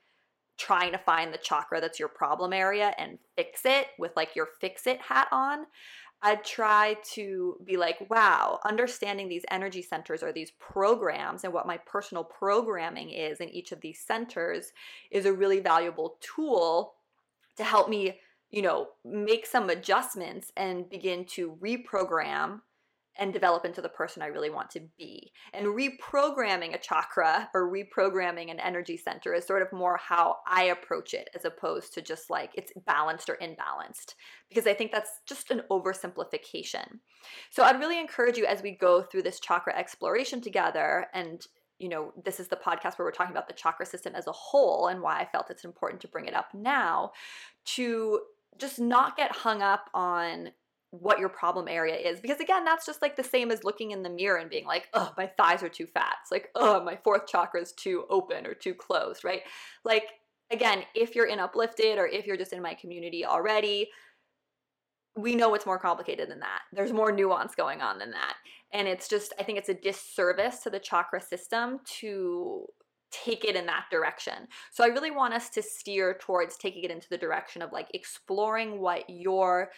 trying 0.59 0.93
to 0.93 0.99
find 0.99 1.33
the 1.33 1.39
chakra 1.39 1.81
that's 1.81 2.01
your 2.01 2.09
problem 2.09 2.53
area 2.53 2.93
and 2.99 3.19
fix 3.37 3.63
it 3.65 3.87
with 3.99 4.11
like 4.17 4.35
your 4.35 4.49
fix 4.61 4.87
it 4.87 5.01
hat 5.01 5.29
on 5.31 5.65
I'd 6.21 6.45
try 6.45 6.97
to 7.13 7.57
be 7.65 7.77
like, 7.77 8.11
wow, 8.11 8.59
understanding 8.65 9.29
these 9.29 9.45
energy 9.51 9.83
centers 9.83 10.23
or 10.23 10.33
these 10.33 10.51
programs 10.59 11.45
and 11.45 11.53
what 11.53 11.67
my 11.67 11.79
personal 11.79 12.25
programming 12.25 13.11
is 13.11 13.41
in 13.41 13.49
each 13.51 13.71
of 13.71 13.81
these 13.81 14.01
centers 14.01 14.73
is 15.13 15.27
a 15.27 15.33
really 15.33 15.61
valuable 15.61 16.17
tool 16.21 16.95
to 17.57 17.63
help 17.63 17.89
me, 17.89 18.19
you 18.51 18.63
know, 18.63 18.89
make 19.05 19.47
some 19.47 19.71
adjustments 19.71 20.51
and 20.57 20.91
begin 20.91 21.25
to 21.27 21.57
reprogram 21.63 22.63
and 23.19 23.33
develop 23.33 23.65
into 23.65 23.83
the 23.83 23.89
person 23.89 24.23
I 24.23 24.27
really 24.27 24.51
want 24.51 24.71
to 24.71 24.81
be. 24.97 25.33
And 25.53 25.67
reprogramming 25.67 26.75
a 26.75 26.79
chakra 26.79 27.51
or 27.53 27.71
reprogramming 27.71 28.51
an 28.51 28.61
energy 28.61 28.97
center 28.97 29.35
is 29.35 29.45
sort 29.45 29.63
of 29.63 29.73
more 29.73 29.97
how 29.97 30.37
I 30.47 30.65
approach 30.65 31.15
it 31.15 31.29
as 31.35 31.45
opposed 31.45 31.93
to 31.95 32.03
just 32.03 32.31
like 32.31 32.53
it's 32.55 32.73
balanced 32.87 33.29
or 33.29 33.37
imbalanced, 33.43 34.15
because 34.49 34.67
I 34.67 34.75
think 34.75 34.93
that's 34.93 35.21
just 35.27 35.51
an 35.51 35.63
oversimplification. 35.71 37.01
So 37.51 37.65
I'd 37.65 37.81
really 37.81 37.99
encourage 38.01 38.39
you 38.39 38.47
as 38.47 38.63
we 38.63 38.71
go 38.73 39.03
through 39.03 39.23
this 39.23 39.41
chakra 39.41 39.77
exploration 39.77 40.41
together 40.41 41.07
and 41.13 41.45
you 41.79 41.89
know, 41.89 42.13
this 42.25 42.41
is 42.41 42.49
the 42.49 42.57
podcast 42.57 42.99
where 42.99 43.07
we're 43.07 43.13
talking 43.13 43.33
about 43.33 43.47
the 43.47 43.55
chakra 43.55 43.87
system 43.87 44.15
as 44.17 44.27
a 44.27 44.33
whole 44.33 44.89
and 44.89 45.01
why 45.01 45.21
I 45.21 45.27
felt 45.27 45.49
it's 45.49 45.65
important 45.65 46.01
to 46.01 46.09
bring 46.09 46.27
it 46.27 46.35
up 46.35 46.49
now 46.53 47.13
to 47.77 48.21
just 48.59 48.81
not 48.81 49.17
get 49.17 49.31
hung 49.31 49.63
up 49.63 49.89
on 49.95 50.51
what 50.91 51.19
your 51.19 51.29
problem 51.29 51.69
area 51.69 51.97
is 51.97 52.19
because 52.21 52.41
again 52.41 52.65
that's 52.65 52.87
just 52.87 53.03
like 53.03 53.15
the 53.15 53.23
same 53.23 53.51
as 53.51 53.63
looking 53.63 53.91
in 53.91 54.03
the 54.03 54.09
mirror 54.09 54.39
and 54.39 54.49
being 54.49 54.65
like 54.65 54.89
oh 54.95 55.13
my 55.19 55.27
thighs 55.27 55.63
are 55.63 55.69
too 55.69 55.87
fat. 55.87 56.17
It's 56.23 56.33
like 56.33 56.49
oh 56.55 56.83
my 56.83 56.97
fourth 56.97 57.27
chakra 57.27 57.61
is 57.61 57.73
too 57.73 58.05
open 58.09 58.47
or 58.47 58.55
too 58.55 58.75
closed 58.75 59.25
right? 59.25 59.43
Like 59.85 60.05
again 60.51 60.83
if 60.95 61.15
you're 61.15 61.27
in 61.27 61.41
uplifted 61.41 61.99
or 61.99 62.07
if 62.07 62.27
you're 62.27 62.39
just 62.39 62.53
in 62.53 62.63
my 62.63 62.75
community 62.75 63.27
already 63.27 63.91
we 65.17 65.35
know 65.35 65.55
it's 65.55 65.67
more 65.67 65.81
complicated 65.81 66.31
than 66.31 66.41
that. 66.41 66.61
There's 66.73 66.93
more 66.93 67.11
nuance 67.11 67.55
going 67.57 67.81
on 67.81 67.99
than 67.99 68.13
that. 68.13 68.37
And 68.73 68.87
it's 68.87 69.09
just 69.09 69.35
i 69.39 69.43
think 69.43 69.59
it's 69.59 69.69
a 69.69 69.75
disservice 69.75 70.61
to 70.61 70.71
the 70.71 70.79
chakra 70.79 71.21
system 71.21 71.81
to 72.01 72.67
take 73.11 73.45
it 73.45 73.57
in 73.57 73.67
that 73.67 73.87
direction. 73.91 74.47
So 74.71 74.85
I 74.85 74.89
really 74.89 75.11
want 75.11 75.35
us 75.35 75.49
to 75.51 75.63
steer 75.63 76.17
towards 76.21 76.57
taking 76.57 76.85
it 76.85 76.91
into 76.91 77.09
the 77.09 77.19
direction 77.19 77.63
of 77.63 77.73
like 77.73 77.89
exploring 77.95 78.81
what 78.81 79.09
your 79.09 79.71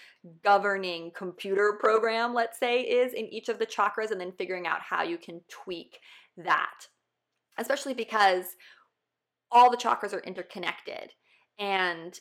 governing 0.42 1.12
computer 1.14 1.76
program, 1.78 2.34
let's 2.34 2.58
say, 2.58 2.80
is 2.80 3.12
in 3.12 3.26
each 3.26 3.48
of 3.48 3.58
the 3.58 3.66
chakras 3.66 4.10
and 4.10 4.20
then 4.20 4.32
figuring 4.32 4.66
out 4.66 4.80
how 4.80 5.02
you 5.02 5.18
can 5.18 5.40
tweak 5.48 5.98
that. 6.36 6.88
Especially 7.58 7.94
because 7.94 8.44
all 9.52 9.70
the 9.70 9.76
chakras 9.76 10.12
are 10.12 10.20
interconnected 10.20 11.12
and 11.58 12.18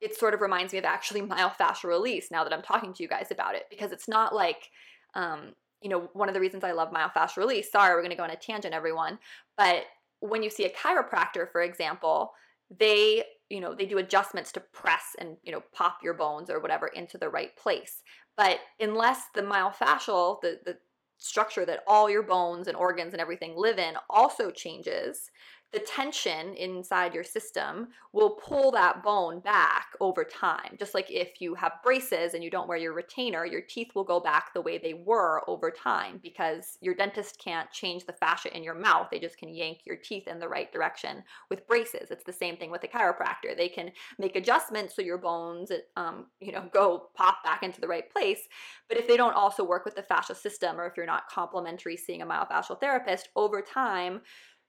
it 0.00 0.16
sort 0.16 0.34
of 0.34 0.40
reminds 0.40 0.72
me 0.72 0.78
of 0.78 0.84
actually 0.84 1.22
myofascial 1.22 1.84
release 1.84 2.30
now 2.30 2.44
that 2.44 2.52
I'm 2.52 2.62
talking 2.62 2.92
to 2.94 3.02
you 3.02 3.08
guys 3.08 3.28
about 3.30 3.54
it 3.54 3.64
because 3.70 3.92
it's 3.92 4.08
not 4.08 4.34
like 4.34 4.68
um, 5.14 5.52
you 5.82 5.88
know, 5.88 6.08
one 6.12 6.28
of 6.28 6.34
the 6.34 6.40
reasons 6.40 6.64
I 6.64 6.72
love 6.72 6.92
myofascial 6.92 7.38
release. 7.38 7.70
Sorry, 7.70 7.94
we're 7.94 8.00
going 8.00 8.10
to 8.10 8.16
go 8.16 8.22
on 8.22 8.30
a 8.30 8.36
tangent, 8.36 8.72
everyone. 8.72 9.18
But 9.56 9.84
when 10.22 10.42
you 10.42 10.50
see 10.50 10.64
a 10.64 10.70
chiropractor, 10.70 11.50
for 11.50 11.60
example, 11.62 12.32
they 12.78 13.24
you 13.50 13.60
know 13.60 13.74
they 13.74 13.84
do 13.84 13.98
adjustments 13.98 14.50
to 14.52 14.60
press 14.60 15.14
and 15.18 15.36
you 15.42 15.52
know 15.52 15.62
pop 15.74 15.98
your 16.02 16.14
bones 16.14 16.48
or 16.48 16.60
whatever 16.60 16.86
into 16.86 17.18
the 17.18 17.28
right 17.28 17.54
place. 17.56 18.02
But 18.36 18.60
unless 18.80 19.24
the 19.34 19.42
myofascial 19.42 20.40
the 20.40 20.60
the 20.64 20.78
structure 21.18 21.64
that 21.66 21.84
all 21.86 22.08
your 22.10 22.22
bones 22.22 22.66
and 22.66 22.76
organs 22.76 23.12
and 23.12 23.20
everything 23.20 23.54
live 23.56 23.78
in 23.78 23.94
also 24.10 24.50
changes 24.50 25.30
the 25.72 25.80
tension 25.80 26.54
inside 26.54 27.14
your 27.14 27.24
system 27.24 27.88
will 28.12 28.30
pull 28.30 28.70
that 28.70 29.02
bone 29.02 29.40
back 29.40 29.86
over 30.00 30.22
time. 30.22 30.76
Just 30.78 30.92
like 30.92 31.10
if 31.10 31.40
you 31.40 31.54
have 31.54 31.82
braces 31.82 32.34
and 32.34 32.44
you 32.44 32.50
don't 32.50 32.68
wear 32.68 32.76
your 32.76 32.92
retainer, 32.92 33.46
your 33.46 33.62
teeth 33.62 33.94
will 33.94 34.04
go 34.04 34.20
back 34.20 34.52
the 34.52 34.60
way 34.60 34.76
they 34.76 34.92
were 34.92 35.42
over 35.48 35.70
time 35.70 36.20
because 36.22 36.76
your 36.82 36.94
dentist 36.94 37.38
can't 37.42 37.70
change 37.70 38.04
the 38.04 38.12
fascia 38.12 38.54
in 38.54 38.62
your 38.62 38.74
mouth. 38.74 39.08
They 39.10 39.18
just 39.18 39.38
can 39.38 39.48
yank 39.48 39.78
your 39.86 39.96
teeth 39.96 40.28
in 40.28 40.38
the 40.38 40.48
right 40.48 40.70
direction 40.70 41.24
with 41.48 41.66
braces. 41.66 42.10
It's 42.10 42.24
the 42.24 42.32
same 42.32 42.58
thing 42.58 42.70
with 42.70 42.84
a 42.84 42.88
chiropractor. 42.88 43.56
They 43.56 43.68
can 43.68 43.92
make 44.18 44.36
adjustments 44.36 44.94
so 44.94 45.00
your 45.00 45.18
bones, 45.18 45.72
um, 45.96 46.26
you 46.40 46.52
know, 46.52 46.68
go 46.72 47.08
pop 47.14 47.42
back 47.44 47.62
into 47.62 47.80
the 47.80 47.88
right 47.88 48.10
place. 48.10 48.46
But 48.88 48.98
if 48.98 49.08
they 49.08 49.16
don't 49.16 49.34
also 49.34 49.64
work 49.64 49.86
with 49.86 49.96
the 49.96 50.02
fascial 50.02 50.36
system 50.36 50.78
or 50.78 50.86
if 50.86 50.98
you're 50.98 51.06
not 51.06 51.30
complementary 51.30 51.96
seeing 51.96 52.20
a 52.20 52.26
myofascial 52.26 52.78
therapist, 52.78 53.30
over 53.36 53.62
time, 53.62 54.20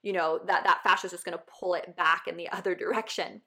you 0.03 0.13
know, 0.13 0.39
that 0.45 0.63
that 0.65 0.83
fascia 0.83 1.07
is 1.07 1.11
just 1.11 1.25
going 1.25 1.37
to 1.37 1.43
pull 1.59 1.73
it 1.73 1.95
back 1.95 2.27
in 2.27 2.37
the 2.37 2.49
other 2.49 2.75
direction. 2.75 3.41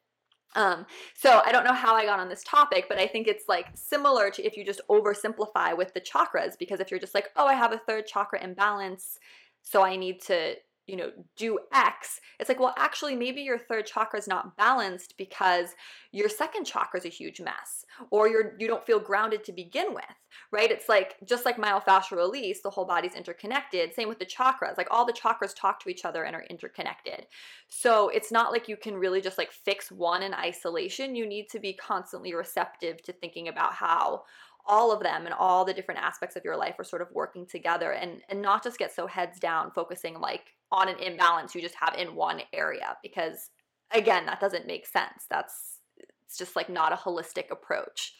Um, 0.54 0.86
so 1.14 1.42
I 1.44 1.52
don't 1.52 1.64
know 1.64 1.75
how 1.75 1.94
I 1.94 2.06
got 2.06 2.18
on 2.18 2.30
this 2.30 2.42
topic, 2.42 2.86
but 2.88 2.98
I 2.98 3.06
think 3.06 3.28
it's 3.28 3.44
like 3.46 3.66
similar 3.75 4.30
to 4.30 4.42
if 4.42 4.56
you 4.56 4.64
just 4.64 4.80
oversimplify 4.88 5.76
with 5.76 5.92
the 5.92 6.00
chakras, 6.00 6.58
because 6.58 6.80
if 6.80 6.90
you're 6.90 7.00
just 7.00 7.14
like, 7.14 7.30
oh, 7.36 7.46
I 7.46 7.52
have 7.52 7.72
a 7.72 7.78
third 7.78 8.06
chakra 8.06 8.42
imbalance, 8.42 9.18
so 9.62 9.82
I 9.82 9.96
need 9.96 10.22
to 10.22 10.54
you 10.87 10.97
know, 10.97 11.11
do 11.37 11.59
X, 11.73 12.21
it's 12.38 12.49
like, 12.49 12.61
well, 12.61 12.75
actually, 12.78 13.16
maybe 13.16 13.43
your 13.43 13.59
third 13.59 13.87
chakra 13.87 14.19
is 14.19 14.28
not 14.28 14.57
balanced 14.57 15.16
because 15.19 15.71
your 16.12 16.28
second 16.28 16.64
chakra 16.64 17.00
is 17.00 17.05
a 17.05 17.09
huge 17.11 17.40
mess, 17.40 17.85
or 18.11 18.28
you're 18.28 18.55
you 18.59 18.69
don't 18.69 18.87
feel 18.87 19.00
grounded 19.00 19.43
to 19.45 19.52
begin 19.52 19.95
with, 19.95 20.05
right? 20.52 20.71
It's 20.71 20.88
like 20.88 21.16
just 21.25 21.45
like 21.45 21.57
myofascial 21.57 22.16
release, 22.16 22.62
the 22.62 22.71
whole 22.71 22.85
body's 22.85 23.14
interconnected. 23.14 23.95
Same 23.95 24.09
with 24.09 24.21
the 24.21 24.26
chakras, 24.26 24.78
like 24.78 24.88
all 24.90 25.05
the 25.05 25.12
chakras 25.12 25.55
talk 25.57 25.81
to 25.81 25.88
each 25.88 26.05
other 26.05 26.25
and 26.25 26.37
are 26.37 26.45
interconnected. 26.49 27.26
So 27.69 28.09
it's 28.11 28.31
not 28.31 28.52
like 28.52 28.69
you 28.69 28.76
can 28.76 28.95
really 28.95 29.21
just 29.21 29.38
like 29.38 29.50
fix 29.50 29.90
one 29.90 30.23
in 30.23 30.35
isolation. 30.35 31.16
You 31.16 31.26
need 31.26 31.49
to 31.50 31.59
be 31.59 31.73
constantly 31.73 32.35
receptive 32.35 33.02
to 33.02 33.12
thinking 33.12 33.49
about 33.49 33.75
how 33.75 34.23
all 34.66 34.93
of 34.93 35.02
them 35.02 35.26
and 35.26 35.35
all 35.35 35.64
the 35.64 35.75
different 35.75 36.00
aspects 36.00 36.37
of 36.37 36.45
your 36.45 36.57
life 36.57 36.75
are 36.78 36.85
sort 36.85 37.02
of 37.02 37.09
working 37.12 37.47
together 37.47 37.93
and 37.93 38.21
and 38.28 38.43
not 38.43 38.62
just 38.62 38.78
get 38.78 38.93
so 38.93 39.07
heads 39.07 39.38
down 39.38 39.71
focusing 39.71 40.19
like 40.21 40.55
on 40.73 40.88
an 40.88 40.99
imbalance 40.99 41.54
you 41.54 41.61
just 41.62 41.76
have 41.78 41.94
in 41.96 42.14
one 42.14 42.40
area 42.52 42.96
because 43.02 43.50
again 43.92 44.26
that 44.26 44.40
doesn't 44.40 44.66
make 44.66 44.87
sense. 44.87 45.25
That's 45.30 45.80
it's 46.26 46.37
just 46.37 46.56
like 46.56 46.68
not 46.68 46.92
a 46.92 46.96
holistic 46.96 47.50
approach. 47.50 48.14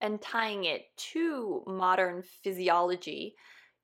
And 0.00 0.20
tying 0.20 0.64
it 0.64 0.82
to 1.12 1.62
modern 1.66 2.22
physiology 2.44 3.34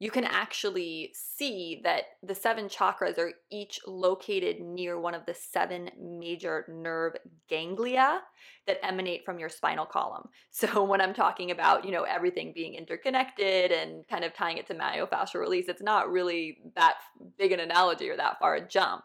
you 0.02 0.10
can 0.10 0.24
actually 0.24 1.12
see 1.14 1.80
that 1.84 2.02
the 2.24 2.34
seven 2.34 2.66
chakras 2.66 3.18
are 3.18 3.30
each 3.52 3.78
located 3.86 4.58
near 4.58 4.98
one 4.98 5.14
of 5.14 5.24
the 5.26 5.34
seven 5.34 5.88
major 5.96 6.66
nerve 6.68 7.12
ganglia 7.48 8.20
that 8.66 8.84
emanate 8.84 9.24
from 9.24 9.38
your 9.38 9.48
spinal 9.48 9.86
column. 9.86 10.28
So 10.50 10.82
when 10.82 11.00
I'm 11.00 11.14
talking 11.14 11.52
about, 11.52 11.84
you 11.84 11.92
know, 11.92 12.02
everything 12.02 12.52
being 12.52 12.74
interconnected 12.74 13.70
and 13.70 14.04
kind 14.08 14.24
of 14.24 14.34
tying 14.34 14.56
it 14.56 14.66
to 14.66 14.74
myofascial 14.74 15.38
release, 15.38 15.68
it's 15.68 15.80
not 15.80 16.10
really 16.10 16.58
that 16.74 16.94
big 17.38 17.52
an 17.52 17.60
analogy 17.60 18.10
or 18.10 18.16
that 18.16 18.40
far 18.40 18.56
a 18.56 18.68
jump. 18.68 19.04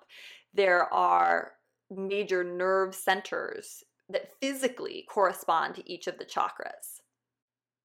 There 0.56 0.92
are 0.92 1.51
major 1.92 2.44
nerve 2.44 2.96
centers 2.96 3.84
that 4.10 4.32
physically 4.42 5.06
correspond 5.08 5.75
to 5.75 5.92
each 5.92 6.08
of 6.08 6.18
the 6.18 6.25
chakras. 6.25 6.97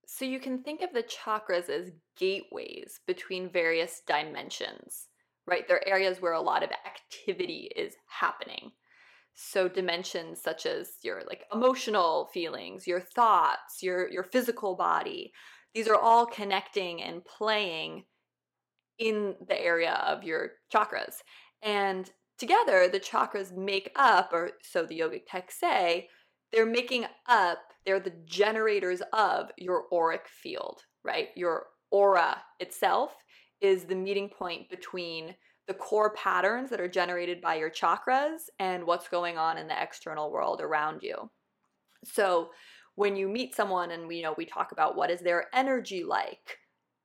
So 0.06 0.24
you 0.24 0.40
can 0.40 0.62
think 0.62 0.82
of 0.82 0.92
the 0.92 1.04
chakras 1.04 1.68
as 1.68 1.90
gateways 2.16 3.00
between 3.06 3.50
various 3.50 4.02
dimensions, 4.06 5.08
right? 5.46 5.66
They're 5.66 5.86
areas 5.88 6.20
where 6.20 6.32
a 6.32 6.40
lot 6.40 6.62
of 6.62 6.70
activity 6.86 7.70
is 7.76 7.94
happening. 8.08 8.72
So 9.34 9.68
dimensions 9.68 10.42
such 10.42 10.66
as 10.66 10.90
your 11.02 11.22
like 11.26 11.44
emotional 11.52 12.28
feelings, 12.34 12.86
your 12.86 13.00
thoughts, 13.00 13.82
your 13.82 14.10
your 14.10 14.24
physical 14.24 14.74
body, 14.76 15.32
these 15.74 15.88
are 15.88 15.96
all 15.96 16.26
connecting 16.26 17.02
and 17.02 17.24
playing 17.24 18.04
in 18.98 19.34
the 19.48 19.58
area 19.58 19.94
of 20.06 20.22
your 20.22 20.52
chakras. 20.72 21.16
And 21.62 22.10
together 22.38 22.88
the 22.88 23.00
chakras 23.00 23.56
make 23.56 23.90
up 23.96 24.32
or 24.32 24.50
so 24.62 24.84
the 24.84 24.98
yogic 24.98 25.22
texts 25.28 25.60
say, 25.60 26.08
they're 26.52 26.66
making 26.66 27.06
up, 27.28 27.58
they're 27.84 28.00
the 28.00 28.14
generators 28.24 29.02
of 29.12 29.50
your 29.56 29.84
auric 29.92 30.26
field, 30.28 30.82
right? 31.04 31.28
Your 31.36 31.66
aura 31.90 32.42
itself 32.60 33.14
is 33.60 33.84
the 33.84 33.94
meeting 33.94 34.28
point 34.28 34.68
between 34.68 35.34
the 35.68 35.74
core 35.74 36.12
patterns 36.14 36.70
that 36.70 36.80
are 36.80 36.88
generated 36.88 37.40
by 37.40 37.54
your 37.54 37.70
chakras 37.70 38.48
and 38.58 38.84
what's 38.84 39.08
going 39.08 39.38
on 39.38 39.58
in 39.58 39.68
the 39.68 39.82
external 39.82 40.32
world 40.32 40.60
around 40.60 41.02
you. 41.02 41.30
So, 42.04 42.50
when 42.94 43.16
you 43.16 43.26
meet 43.26 43.54
someone 43.54 43.90
and 43.90 44.06
we 44.06 44.16
you 44.16 44.22
know 44.22 44.34
we 44.36 44.44
talk 44.44 44.72
about 44.72 44.96
what 44.96 45.10
is 45.10 45.20
their 45.20 45.46
energy 45.54 46.04
like, 46.04 46.58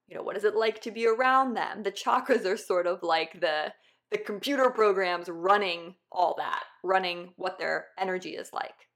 you 0.08 0.16
know, 0.16 0.24
what 0.24 0.36
is 0.36 0.44
it 0.44 0.56
like 0.56 0.82
to 0.82 0.92
be 0.92 1.08
around 1.08 1.54
them? 1.54 1.84
The 1.84 1.92
chakras 1.92 2.46
are 2.46 2.58
sort 2.58 2.88
of 2.88 3.04
like 3.04 3.40
the 3.40 3.74
the 4.12 4.18
computer 4.18 4.70
programs 4.70 5.30
running 5.30 5.96
all 6.12 6.36
that, 6.38 6.64
running 6.84 7.34
what 7.36 7.60
their 7.60 7.88
energy 8.00 8.32
is 8.32 8.52
like. 8.54 8.87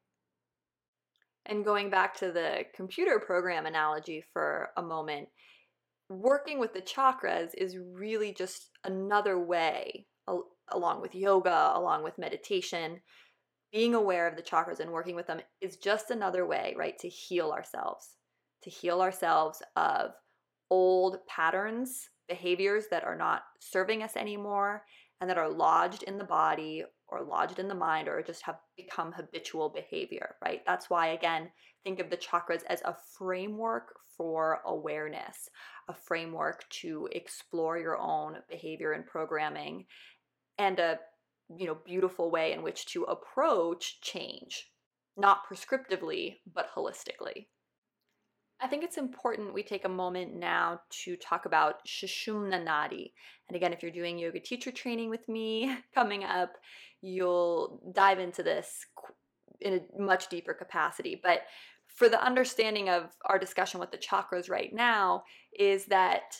And 1.51 1.65
going 1.65 1.89
back 1.89 2.15
to 2.19 2.31
the 2.31 2.63
computer 2.73 3.19
program 3.19 3.65
analogy 3.65 4.23
for 4.31 4.69
a 4.77 4.81
moment, 4.81 5.27
working 6.09 6.59
with 6.59 6.73
the 6.73 6.81
chakras 6.81 7.49
is 7.57 7.77
really 7.77 8.33
just 8.33 8.69
another 8.85 9.37
way, 9.37 10.07
along 10.69 11.01
with 11.01 11.13
yoga, 11.13 11.73
along 11.75 12.05
with 12.05 12.17
meditation, 12.17 13.01
being 13.73 13.93
aware 13.93 14.27
of 14.27 14.37
the 14.37 14.41
chakras 14.41 14.79
and 14.79 14.91
working 14.91 15.13
with 15.13 15.27
them 15.27 15.41
is 15.59 15.75
just 15.75 16.09
another 16.09 16.47
way, 16.47 16.73
right, 16.77 16.97
to 16.99 17.09
heal 17.09 17.51
ourselves, 17.51 18.15
to 18.63 18.69
heal 18.69 19.01
ourselves 19.01 19.61
of 19.75 20.11
old 20.69 21.17
patterns, 21.27 22.11
behaviors 22.29 22.85
that 22.91 23.03
are 23.03 23.17
not 23.17 23.43
serving 23.59 24.03
us 24.03 24.15
anymore 24.15 24.83
and 25.19 25.29
that 25.29 25.37
are 25.37 25.49
lodged 25.49 26.03
in 26.03 26.17
the 26.17 26.23
body 26.23 26.85
or 27.11 27.23
lodged 27.23 27.59
in 27.59 27.67
the 27.67 27.75
mind 27.75 28.07
or 28.07 28.21
just 28.23 28.41
have 28.43 28.59
become 28.77 29.11
habitual 29.11 29.69
behavior, 29.69 30.35
right? 30.43 30.61
That's 30.65 30.89
why, 30.89 31.07
again, 31.07 31.51
think 31.83 31.99
of 31.99 32.09
the 32.09 32.17
chakras 32.17 32.63
as 32.67 32.81
a 32.83 32.95
framework 33.17 33.95
for 34.17 34.61
awareness, 34.65 35.49
a 35.87 35.93
framework 35.93 36.67
to 36.69 37.09
explore 37.11 37.77
your 37.77 37.97
own 37.97 38.37
behavior 38.49 38.93
and 38.93 39.05
programming, 39.05 39.85
and 40.57 40.79
a 40.79 40.99
you 41.57 41.65
know 41.65 41.77
beautiful 41.85 42.31
way 42.31 42.53
in 42.53 42.63
which 42.63 42.85
to 42.85 43.03
approach 43.03 43.99
change 44.01 44.71
not 45.17 45.41
prescriptively 45.49 46.37
but 46.53 46.69
holistically 46.73 47.47
I 48.63 48.67
think 48.67 48.83
it's 48.83 48.97
important 48.97 49.55
we 49.55 49.63
take 49.63 49.85
a 49.85 49.89
moment 49.89 50.35
now 50.35 50.81
to 51.03 51.15
talk 51.15 51.45
about 51.45 51.83
Sushumna 51.87 52.63
Nadi. 52.63 53.11
And 53.47 53.55
again, 53.55 53.73
if 53.73 53.81
you're 53.81 53.91
doing 53.91 54.19
yoga 54.19 54.39
teacher 54.39 54.71
training 54.71 55.09
with 55.09 55.27
me 55.27 55.75
coming 55.95 56.23
up, 56.23 56.53
you'll 57.01 57.81
dive 57.93 58.19
into 58.19 58.43
this 58.43 58.85
in 59.59 59.73
a 59.73 60.01
much 60.01 60.29
deeper 60.29 60.53
capacity. 60.53 61.19
But 61.21 61.41
for 61.87 62.09
the 62.09 62.23
understanding 62.23 62.89
of 62.89 63.09
our 63.25 63.37
discussion 63.37 63.79
with 63.79 63.91
the 63.91 63.97
chakras 63.97 64.49
right 64.49 64.73
now, 64.73 65.23
is 65.57 65.85
that 65.85 66.35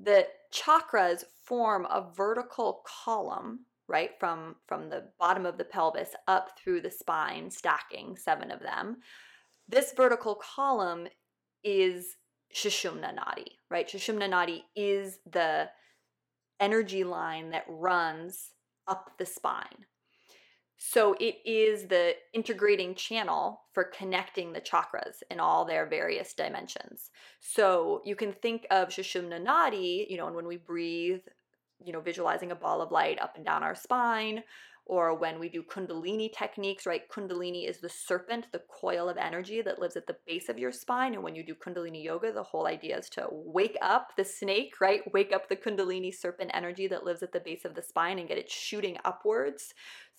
the 0.00 0.26
chakras 0.52 1.24
form 1.44 1.86
a 1.86 2.10
vertical 2.16 2.82
column 3.04 3.60
right 3.86 4.10
from 4.18 4.56
from 4.66 4.88
the 4.88 5.04
bottom 5.18 5.44
of 5.44 5.58
the 5.58 5.64
pelvis 5.64 6.10
up 6.26 6.58
through 6.58 6.80
the 6.80 6.90
spine 6.90 7.50
stacking 7.50 8.16
seven 8.16 8.50
of 8.50 8.60
them 8.60 8.96
this 9.68 9.92
vertical 9.96 10.34
column 10.34 11.06
is 11.62 12.16
Sushumna 12.54 13.14
Nadi, 13.14 13.46
right? 13.70 13.88
Sushumna 13.88 14.28
Nadi 14.28 14.62
is 14.76 15.18
the 15.30 15.68
energy 16.60 17.02
line 17.02 17.50
that 17.50 17.64
runs 17.68 18.50
up 18.88 19.12
the 19.18 19.26
spine. 19.26 19.86
So 20.76 21.14
it 21.20 21.36
is 21.44 21.86
the 21.86 22.14
integrating 22.32 22.94
channel 22.94 23.62
for 23.72 23.84
connecting 23.84 24.52
the 24.52 24.60
chakras 24.60 25.22
in 25.30 25.40
all 25.40 25.64
their 25.64 25.86
various 25.86 26.34
dimensions. 26.34 27.10
So 27.40 28.02
you 28.04 28.16
can 28.16 28.32
think 28.32 28.66
of 28.70 28.88
Sushumna 28.88 29.42
Nadi, 29.42 30.06
you 30.08 30.16
know, 30.16 30.26
and 30.26 30.36
when 30.36 30.48
we 30.48 30.56
breathe, 30.56 31.20
you 31.82 31.92
know, 31.92 32.00
visualizing 32.00 32.50
a 32.50 32.56
ball 32.56 32.82
of 32.82 32.92
light 32.92 33.20
up 33.20 33.36
and 33.36 33.44
down 33.44 33.62
our 33.62 33.74
spine, 33.74 34.42
or 34.86 35.14
when 35.14 35.38
we 35.38 35.48
do 35.48 35.62
Kundalini 35.62 36.30
techniques, 36.32 36.84
right? 36.84 37.08
Kundalini 37.08 37.68
is 37.68 37.78
the 37.78 37.88
serpent, 37.88 38.46
the 38.52 38.62
coil 38.68 39.08
of 39.08 39.16
energy 39.16 39.62
that 39.62 39.78
lives 39.78 39.96
at 39.96 40.06
the 40.06 40.16
base 40.26 40.48
of 40.48 40.58
your 40.58 40.72
spine. 40.72 41.14
And 41.14 41.22
when 41.22 41.34
you 41.34 41.42
do 41.42 41.54
Kundalini 41.54 42.04
yoga, 42.04 42.32
the 42.32 42.42
whole 42.42 42.66
idea 42.66 42.98
is 42.98 43.08
to 43.10 43.26
wake 43.30 43.78
up 43.80 44.12
the 44.16 44.24
snake, 44.24 44.74
right? 44.80 45.00
Wake 45.12 45.32
up 45.32 45.48
the 45.48 45.56
Kundalini 45.56 46.14
serpent 46.14 46.50
energy 46.52 46.86
that 46.88 47.04
lives 47.04 47.22
at 47.22 47.32
the 47.32 47.40
base 47.40 47.64
of 47.64 47.74
the 47.74 47.82
spine 47.82 48.18
and 48.18 48.28
get 48.28 48.38
it 48.38 48.50
shooting 48.50 48.98
upwards 49.04 49.72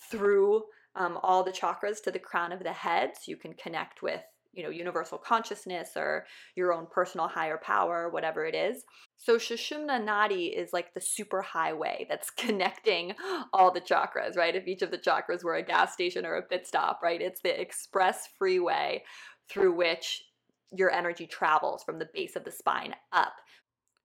through 0.10 0.64
um, 0.96 1.20
all 1.22 1.44
the 1.44 1.52
chakras 1.52 2.02
to 2.04 2.12
the 2.12 2.20
crown 2.20 2.52
of 2.52 2.64
the 2.64 2.74
head 2.74 3.12
so 3.16 3.30
you 3.30 3.38
can 3.38 3.54
connect 3.54 4.02
with 4.02 4.22
you 4.56 4.64
know 4.64 4.70
universal 4.70 5.18
consciousness 5.18 5.90
or 5.96 6.26
your 6.56 6.74
own 6.74 6.88
personal 6.90 7.28
higher 7.28 7.58
power 7.58 8.10
whatever 8.10 8.46
it 8.46 8.56
is. 8.56 8.84
So 9.18 9.38
sushumna 9.38 10.04
nadi 10.04 10.58
is 10.58 10.74
like 10.74 10.94
the 10.94 11.02
super 11.02 11.42
highway 11.42 12.06
that's 12.10 12.30
connecting 12.46 13.14
all 13.54 13.72
the 13.72 13.82
chakras 13.82 14.36
right? 14.36 14.56
If 14.56 14.68
each 14.68 14.82
of 14.82 14.92
the 14.92 14.98
chakras 14.98 15.44
were 15.44 15.56
a 15.56 15.64
gas 15.64 15.94
station 15.94 16.26
or 16.26 16.36
a 16.36 16.42
pit 16.42 16.66
stop 16.66 17.02
right? 17.04 17.22
It's 17.22 17.42
the 17.42 17.60
express 17.60 18.30
freeway 18.38 19.04
through 19.50 19.76
which 19.76 20.24
your 20.72 20.92
energy 20.92 21.28
travels 21.28 21.84
from 21.84 22.00
the 22.00 22.10
base 22.14 22.36
of 22.36 22.44
the 22.44 22.52
spine 22.52 22.96
up. 23.14 23.34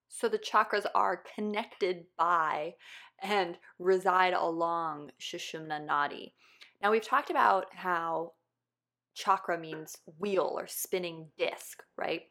So 0.08 0.28
the 0.28 0.38
chakras 0.38 0.86
are 0.94 1.22
connected 1.34 2.04
by 2.18 2.74
and 3.22 3.56
reside 3.78 4.34
along 4.34 5.10
Sushumna 5.20 5.86
Nadi. 5.86 6.32
Now, 6.82 6.90
we've 6.90 7.06
talked 7.06 7.30
about 7.30 7.66
how 7.74 8.32
chakra 9.14 9.58
means 9.58 9.96
wheel 10.18 10.52
or 10.56 10.66
spinning 10.66 11.26
disc, 11.38 11.82
right? 11.96 12.22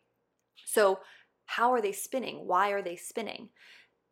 So, 0.66 1.00
how 1.46 1.72
are 1.72 1.82
they 1.82 1.92
spinning? 1.92 2.46
Why 2.46 2.70
are 2.70 2.82
they 2.82 2.96
spinning? 2.96 3.50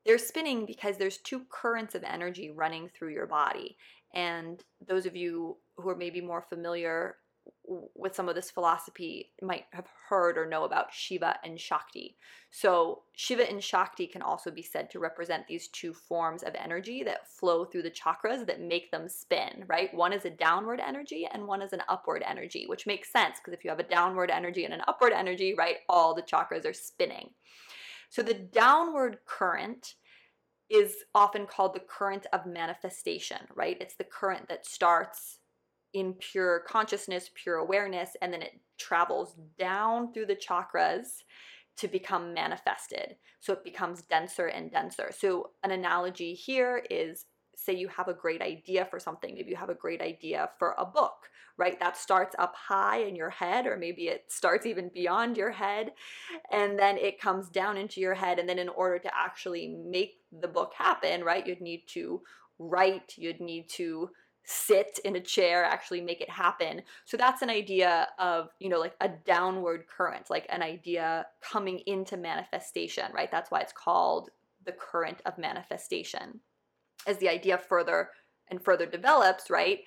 They're 0.05 0.17
spinning 0.17 0.65
because 0.65 0.97
there's 0.97 1.17
two 1.17 1.43
currents 1.49 1.93
of 1.93 2.03
energy 2.03 2.49
running 2.49 2.89
through 2.89 3.09
your 3.09 3.27
body. 3.27 3.77
And 4.15 4.63
those 4.87 5.05
of 5.05 5.15
you 5.15 5.57
who 5.77 5.89
are 5.89 5.95
maybe 5.95 6.21
more 6.21 6.41
familiar 6.41 7.17
with 7.63 8.15
some 8.15 8.29
of 8.29 8.35
this 8.35 8.51
philosophy 8.51 9.31
might 9.41 9.65
have 9.71 9.87
heard 10.09 10.37
or 10.37 10.45
know 10.45 10.63
about 10.63 10.93
Shiva 10.93 11.37
and 11.43 11.59
Shakti. 11.59 12.15
So, 12.49 13.03
Shiva 13.15 13.49
and 13.49 13.61
Shakti 13.63 14.07
can 14.07 14.21
also 14.21 14.51
be 14.51 14.61
said 14.61 14.89
to 14.91 14.99
represent 14.99 15.47
these 15.47 15.67
two 15.67 15.93
forms 15.93 16.43
of 16.43 16.55
energy 16.55 17.03
that 17.03 17.27
flow 17.27 17.65
through 17.65 17.83
the 17.83 17.91
chakras 17.91 18.45
that 18.45 18.61
make 18.61 18.91
them 18.91 19.09
spin, 19.09 19.65
right? 19.67 19.93
One 19.93 20.13
is 20.13 20.25
a 20.25 20.29
downward 20.29 20.79
energy 20.79 21.27
and 21.31 21.45
one 21.45 21.61
is 21.61 21.73
an 21.73 21.83
upward 21.89 22.23
energy, 22.27 22.65
which 22.67 22.87
makes 22.87 23.11
sense 23.11 23.37
because 23.37 23.53
if 23.53 23.63
you 23.63 23.69
have 23.69 23.79
a 23.79 23.83
downward 23.83 24.31
energy 24.31 24.63
and 24.63 24.73
an 24.73 24.81
upward 24.87 25.13
energy, 25.13 25.53
right, 25.57 25.77
all 25.89 26.15
the 26.15 26.21
chakras 26.21 26.65
are 26.65 26.73
spinning. 26.73 27.31
So, 28.09 28.21
the 28.21 28.33
downward 28.33 29.19
current 29.25 29.95
is 30.69 30.95
often 31.15 31.45
called 31.45 31.73
the 31.73 31.79
current 31.79 32.25
of 32.33 32.45
manifestation, 32.45 33.39
right? 33.55 33.77
It's 33.79 33.95
the 33.95 34.03
current 34.03 34.49
that 34.49 34.65
starts 34.65 35.39
in 35.93 36.13
pure 36.13 36.63
consciousness, 36.67 37.29
pure 37.33 37.55
awareness, 37.55 38.15
and 38.21 38.31
then 38.33 38.41
it 38.41 38.59
travels 38.77 39.35
down 39.57 40.13
through 40.13 40.27
the 40.27 40.35
chakras 40.35 41.23
to 41.77 41.87
become 41.87 42.33
manifested. 42.33 43.15
So 43.39 43.53
it 43.53 43.63
becomes 43.63 44.01
denser 44.01 44.47
and 44.47 44.71
denser. 44.71 45.11
So, 45.17 45.51
an 45.63 45.71
analogy 45.71 46.33
here 46.33 46.83
is 46.89 47.25
say 47.55 47.73
you 47.73 47.87
have 47.87 48.07
a 48.07 48.13
great 48.13 48.41
idea 48.41 48.85
for 48.85 48.99
something, 48.99 49.33
maybe 49.33 49.49
you 49.49 49.55
have 49.55 49.69
a 49.69 49.75
great 49.75 50.01
idea 50.01 50.49
for 50.59 50.75
a 50.77 50.85
book, 50.85 51.29
right? 51.57 51.79
That 51.79 51.97
starts 51.97 52.35
up 52.37 52.55
high 52.55 52.99
in 52.99 53.15
your 53.15 53.31
head, 53.31 53.65
or 53.65 53.77
maybe 53.77 54.07
it 54.07 54.25
starts 54.29 54.65
even 54.65 54.91
beyond 54.93 55.37
your 55.37 55.51
head, 55.51 55.91
and 56.51 56.77
then 56.77 56.97
it 56.97 57.19
comes 57.19 57.49
down 57.49 57.77
into 57.77 57.99
your 57.99 58.13
head. 58.13 58.39
And 58.39 58.47
then, 58.47 58.59
in 58.59 58.69
order 58.69 58.99
to 58.99 59.11
actually 59.13 59.67
make 59.67 60.15
the 60.31 60.47
book 60.47 60.73
happen, 60.77 61.23
right, 61.23 61.45
you'd 61.45 61.61
need 61.61 61.83
to 61.89 62.21
write, 62.59 63.13
you'd 63.17 63.41
need 63.41 63.69
to 63.69 64.09
sit 64.49 64.97
in 65.03 65.17
a 65.17 65.19
chair, 65.19 65.65
actually 65.65 65.99
make 65.99 66.21
it 66.21 66.29
happen. 66.29 66.81
So 67.03 67.17
that's 67.17 67.41
an 67.41 67.49
idea 67.49 68.07
of, 68.17 68.47
you 68.59 68.69
know, 68.69 68.79
like 68.79 68.95
a 69.01 69.09
downward 69.09 69.85
current, 69.87 70.29
like 70.29 70.45
an 70.49 70.61
idea 70.61 71.25
coming 71.41 71.79
into 71.85 72.15
manifestation, 72.15 73.11
right? 73.13 73.29
That's 73.29 73.51
why 73.51 73.59
it's 73.59 73.73
called 73.73 74.29
the 74.65 74.71
current 74.71 75.21
of 75.25 75.37
manifestation. 75.37 76.39
As 77.05 77.17
the 77.17 77.27
idea 77.27 77.57
further 77.57 78.11
and 78.47 78.63
further 78.63 78.85
develops, 78.85 79.49
right? 79.49 79.79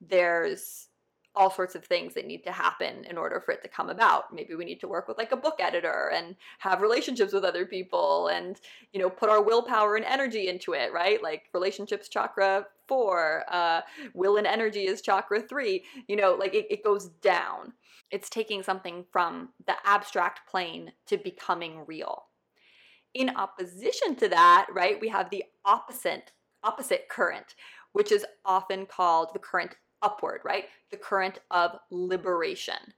There's 0.00 0.88
all 1.34 1.50
sorts 1.50 1.74
of 1.74 1.84
things 1.84 2.14
that 2.14 2.26
need 2.26 2.42
to 2.44 2.52
happen 2.52 3.04
in 3.04 3.18
order 3.18 3.42
for 3.44 3.52
it 3.52 3.62
to 3.64 3.68
come 3.68 3.90
about. 3.90 4.32
Maybe 4.32 4.54
we 4.54 4.64
need 4.64 4.80
to 4.80 4.88
work 4.88 5.08
with 5.08 5.18
like 5.18 5.32
a 5.32 5.36
book 5.36 5.56
editor 5.58 6.10
and 6.14 6.36
have 6.60 6.80
relationships 6.80 7.34
with 7.34 7.44
other 7.44 7.66
people 7.66 8.28
and, 8.28 8.58
you 8.94 9.00
know, 9.00 9.10
put 9.10 9.28
our 9.28 9.42
willpower 9.42 9.96
and 9.96 10.06
energy 10.06 10.48
into 10.48 10.72
it, 10.72 10.90
right? 10.94 11.22
Like 11.22 11.50
relationships 11.52 12.08
chakra 12.08 12.66
four, 12.88 13.44
uh, 13.48 13.82
will 14.14 14.36
and 14.36 14.46
energy 14.46 14.86
is 14.86 15.02
chakra 15.02 15.40
three, 15.40 15.84
you 16.08 16.16
know, 16.16 16.34
like 16.34 16.54
it, 16.54 16.66
it 16.70 16.84
goes 16.84 17.08
down. 17.22 17.72
It's 18.10 18.30
taking 18.30 18.62
something 18.62 19.04
from 19.10 19.50
the 19.66 19.74
abstract 19.84 20.48
plane 20.48 20.92
to 21.06 21.16
becoming 21.16 21.84
real. 21.86 22.24
In 23.14 23.30
opposition 23.30 24.14
to 24.16 24.28
that, 24.28 24.66
right, 24.72 25.00
we 25.00 25.08
have 25.08 25.30
the 25.30 25.44
opposite 25.64 26.32
opposite 26.62 27.08
current, 27.08 27.54
which 27.92 28.10
is 28.10 28.26
often 28.44 28.86
called 28.86 29.30
the 29.32 29.38
current 29.38 29.76
upward, 30.02 30.40
right? 30.44 30.64
The 30.90 30.96
current 30.96 31.38
of 31.50 31.78
liberation. 31.90 32.94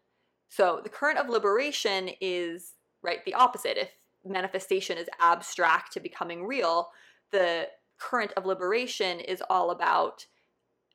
So 0.48 0.80
the 0.82 0.88
current 0.88 1.18
of 1.18 1.28
liberation 1.28 2.10
is, 2.20 2.72
right, 3.02 3.24
the 3.24 3.34
opposite. 3.34 3.76
If 3.76 3.90
manifestation 4.24 4.98
is 4.98 5.08
abstract 5.20 5.92
to 5.92 6.00
becoming 6.00 6.46
real, 6.46 6.88
the 7.30 7.68
current 7.98 8.32
of 8.36 8.46
liberation 8.46 9.20
is 9.20 9.42
all 9.50 9.70
about 9.70 10.26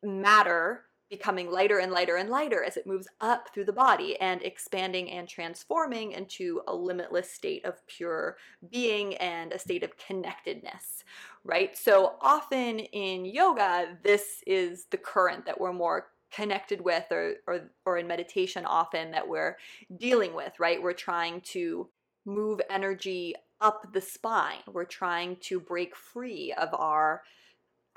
matter 0.02 0.86
becoming 1.14 1.52
lighter 1.52 1.78
and 1.78 1.92
lighter 1.92 2.16
and 2.16 2.30
lighter 2.30 2.64
as 2.64 2.76
it 2.76 2.88
moves 2.88 3.08
up 3.22 3.48
through 3.54 3.66
the 3.66 3.72
body 3.72 4.20
and 4.20 4.42
expanding 4.42 5.12
and 5.12 5.28
transforming 5.28 6.12
into 6.12 6.62
a 6.68 6.76
limitless 6.76 7.32
state 7.32 7.64
of 7.66 7.86
pure 7.86 8.36
being 8.72 9.14
and 9.18 9.52
a 9.52 9.60
state 9.60 9.84
of 9.84 9.96
connectedness, 9.98 11.04
right? 11.44 11.78
So 11.78 12.16
often 12.20 12.80
in 12.80 13.26
yoga, 13.26 13.96
this 14.02 14.44
is 14.48 14.86
the 14.90 14.98
current 14.98 15.46
that 15.46 15.62
we're 15.62 15.72
more 15.72 16.08
connected 16.32 16.82
with 16.82 17.06
or, 17.12 17.36
or, 17.46 17.70
or 17.86 18.00
in 18.00 18.08
meditation 18.08 18.66
often 18.66 19.12
that 19.12 19.28
we're 19.28 19.56
dealing 19.98 20.34
with, 20.34 20.60
right? 20.60 20.82
We're 20.82 20.94
trying 20.94 21.42
to 21.42 21.90
move 22.26 22.60
energy 22.72 23.36
up 23.62 23.94
the 23.94 24.02
spine. 24.02 24.62
We're 24.72 24.86
trying 24.86 25.38
to 25.42 25.60
break 25.60 25.96
free 25.96 26.54
of 26.54 26.70
our 26.74 27.24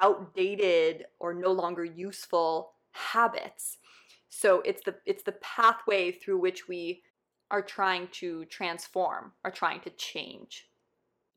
outdated 0.01 1.07
or 1.19 1.35
no 1.35 1.53
longer 1.53 1.85
useful 1.85 2.73
habits. 2.93 3.79
So 4.29 4.61
it's 4.61 4.83
the 4.85 4.95
it's 5.07 5.23
the 5.23 5.33
pathway 5.33 6.13
through 6.13 6.39
which 6.39 6.69
we 6.69 7.03
are 7.51 7.63
trying 7.63 8.09
to 8.09 8.45
transform, 8.47 9.33
are 9.45 9.51
trying 9.51 9.81
to 9.81 9.91
change. 9.91 10.69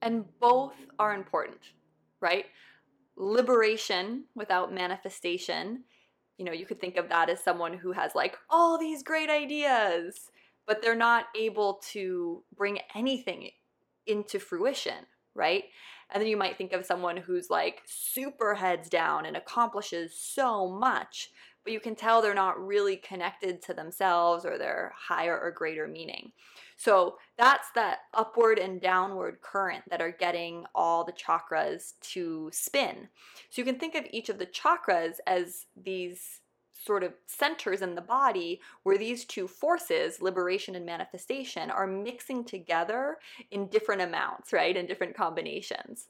And 0.02 0.26
both 0.40 0.74
are 0.98 1.14
important, 1.14 1.60
right? 2.22 2.46
liberation 3.20 4.24
without 4.34 4.74
manifestation. 4.74 5.84
You 6.38 6.46
know, 6.46 6.54
you 6.54 6.66
could 6.66 6.80
think 6.80 6.98
of 6.98 7.10
that 7.10 7.30
as 7.30 7.44
someone 7.44 7.74
who 7.74 7.92
has 7.92 8.16
like 8.16 8.38
all 8.50 8.80
these 8.80 9.04
great 9.04 9.30
ideas, 9.30 10.32
but 10.66 10.82
they're 10.82 10.96
not 10.96 11.26
able 11.38 11.82
to 11.92 12.42
bring 12.56 12.80
anything 12.96 13.50
into 14.10 14.40
fruition, 14.40 15.06
right? 15.36 15.66
And 16.12 16.22
then 16.22 16.28
you 16.28 16.38
might 16.38 16.58
think 16.58 16.74
of 16.74 16.86
someone 16.86 17.18
who's 17.18 17.50
like 17.50 17.82
super 17.86 18.56
heads 18.56 18.90
down 18.90 19.26
and 19.26 19.38
accomplishes 19.38 20.16
so 20.16 20.68
much, 20.68 21.30
but 21.64 21.72
you 21.72 21.80
can 21.80 21.96
tell 21.96 22.22
they're 22.22 22.34
not 22.34 22.66
really 22.66 22.98
connected 22.98 23.62
to 23.64 23.74
themselves 23.74 24.44
or 24.44 24.58
their 24.58 24.94
higher 24.98 25.40
or 25.40 25.52
greater 25.52 25.88
meaning. 25.88 26.32
So 26.78 27.18
that's 27.38 27.70
that 27.76 28.00
upward 28.14 28.58
and 28.58 28.82
downward 28.82 29.42
current 29.42 29.84
that 29.90 30.02
are 30.02 30.16
getting 30.18 30.66
all 30.74 31.04
the 31.04 31.12
chakras 31.12 31.94
to 32.14 32.50
spin. 32.54 33.10
So 33.50 33.62
you 33.62 33.66
can 33.66 33.78
think 33.78 33.96
of 33.96 34.06
each 34.12 34.30
of 34.30 34.40
the 34.40 34.48
chakras 34.48 35.16
as 35.28 35.66
these 35.76 36.40
sort 36.84 37.04
of 37.04 37.14
centers 37.26 37.82
in 37.82 37.96
the 37.96 38.02
body 38.02 38.62
where 38.84 38.98
these 38.98 39.26
two 39.26 39.48
forces, 39.48 40.22
liberation 40.22 40.76
and 40.76 40.86
manifestation, 40.86 41.70
are 41.70 41.88
mixing 41.88 42.44
together 42.44 43.18
in 43.52 43.68
different 43.68 44.02
amounts, 44.02 44.54
right? 44.54 44.78
In 44.78 44.86
different 44.86 45.16
combinations. 45.16 46.08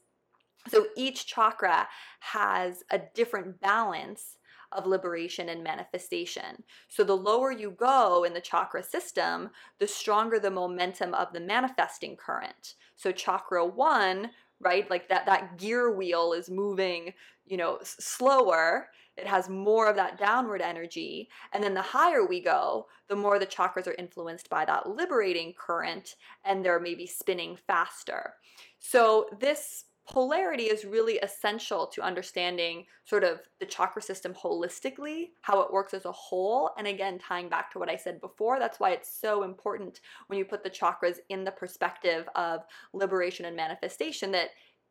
So 0.68 0.86
each 0.96 1.26
chakra 1.26 1.88
has 2.20 2.84
a 2.90 3.00
different 3.14 3.60
balance 3.60 4.36
of 4.72 4.86
liberation 4.86 5.48
and 5.48 5.64
manifestation. 5.64 6.62
So 6.88 7.02
the 7.02 7.16
lower 7.16 7.50
you 7.50 7.72
go 7.72 8.24
in 8.24 8.34
the 8.34 8.40
chakra 8.40 8.82
system, 8.82 9.50
the 9.78 9.88
stronger 9.88 10.38
the 10.38 10.50
momentum 10.50 11.14
of 11.14 11.32
the 11.32 11.40
manifesting 11.40 12.16
current. 12.16 12.74
So 12.96 13.10
chakra 13.10 13.66
1, 13.66 14.30
right? 14.60 14.88
Like 14.88 15.08
that 15.08 15.26
that 15.26 15.58
gear 15.58 15.90
wheel 15.90 16.32
is 16.32 16.50
moving, 16.50 17.14
you 17.46 17.56
know, 17.56 17.78
slower. 17.82 18.88
It 19.16 19.26
has 19.26 19.48
more 19.48 19.88
of 19.88 19.96
that 19.96 20.18
downward 20.18 20.62
energy. 20.62 21.28
And 21.52 21.62
then 21.62 21.74
the 21.74 21.82
higher 21.82 22.24
we 22.26 22.40
go, 22.40 22.86
the 23.08 23.16
more 23.16 23.38
the 23.38 23.46
chakras 23.46 23.86
are 23.86 23.94
influenced 23.94 24.48
by 24.48 24.64
that 24.64 24.88
liberating 24.88 25.52
current 25.58 26.16
and 26.44 26.64
they're 26.64 26.80
maybe 26.80 27.06
spinning 27.06 27.56
faster. 27.66 28.34
So 28.78 29.26
this 29.40 29.84
polarity 30.10 30.64
is 30.64 30.84
really 30.84 31.18
essential 31.18 31.86
to 31.86 32.02
understanding 32.02 32.84
sort 33.04 33.22
of 33.22 33.40
the 33.60 33.66
chakra 33.66 34.02
system 34.02 34.34
holistically, 34.34 35.28
how 35.42 35.60
it 35.60 35.72
works 35.72 35.94
as 35.94 36.04
a 36.04 36.12
whole. 36.12 36.70
And 36.76 36.86
again, 36.86 37.18
tying 37.18 37.48
back 37.48 37.70
to 37.72 37.78
what 37.78 37.88
I 37.88 37.96
said 37.96 38.20
before, 38.20 38.58
that's 38.58 38.80
why 38.80 38.90
it's 38.90 39.12
so 39.12 39.44
important 39.44 40.00
when 40.26 40.38
you 40.38 40.44
put 40.44 40.64
the 40.64 40.70
chakras 40.70 41.18
in 41.28 41.44
the 41.44 41.52
perspective 41.52 42.28
of 42.34 42.62
liberation 42.92 43.44
and 43.44 43.54
manifestation 43.54 44.32
that 44.32 44.50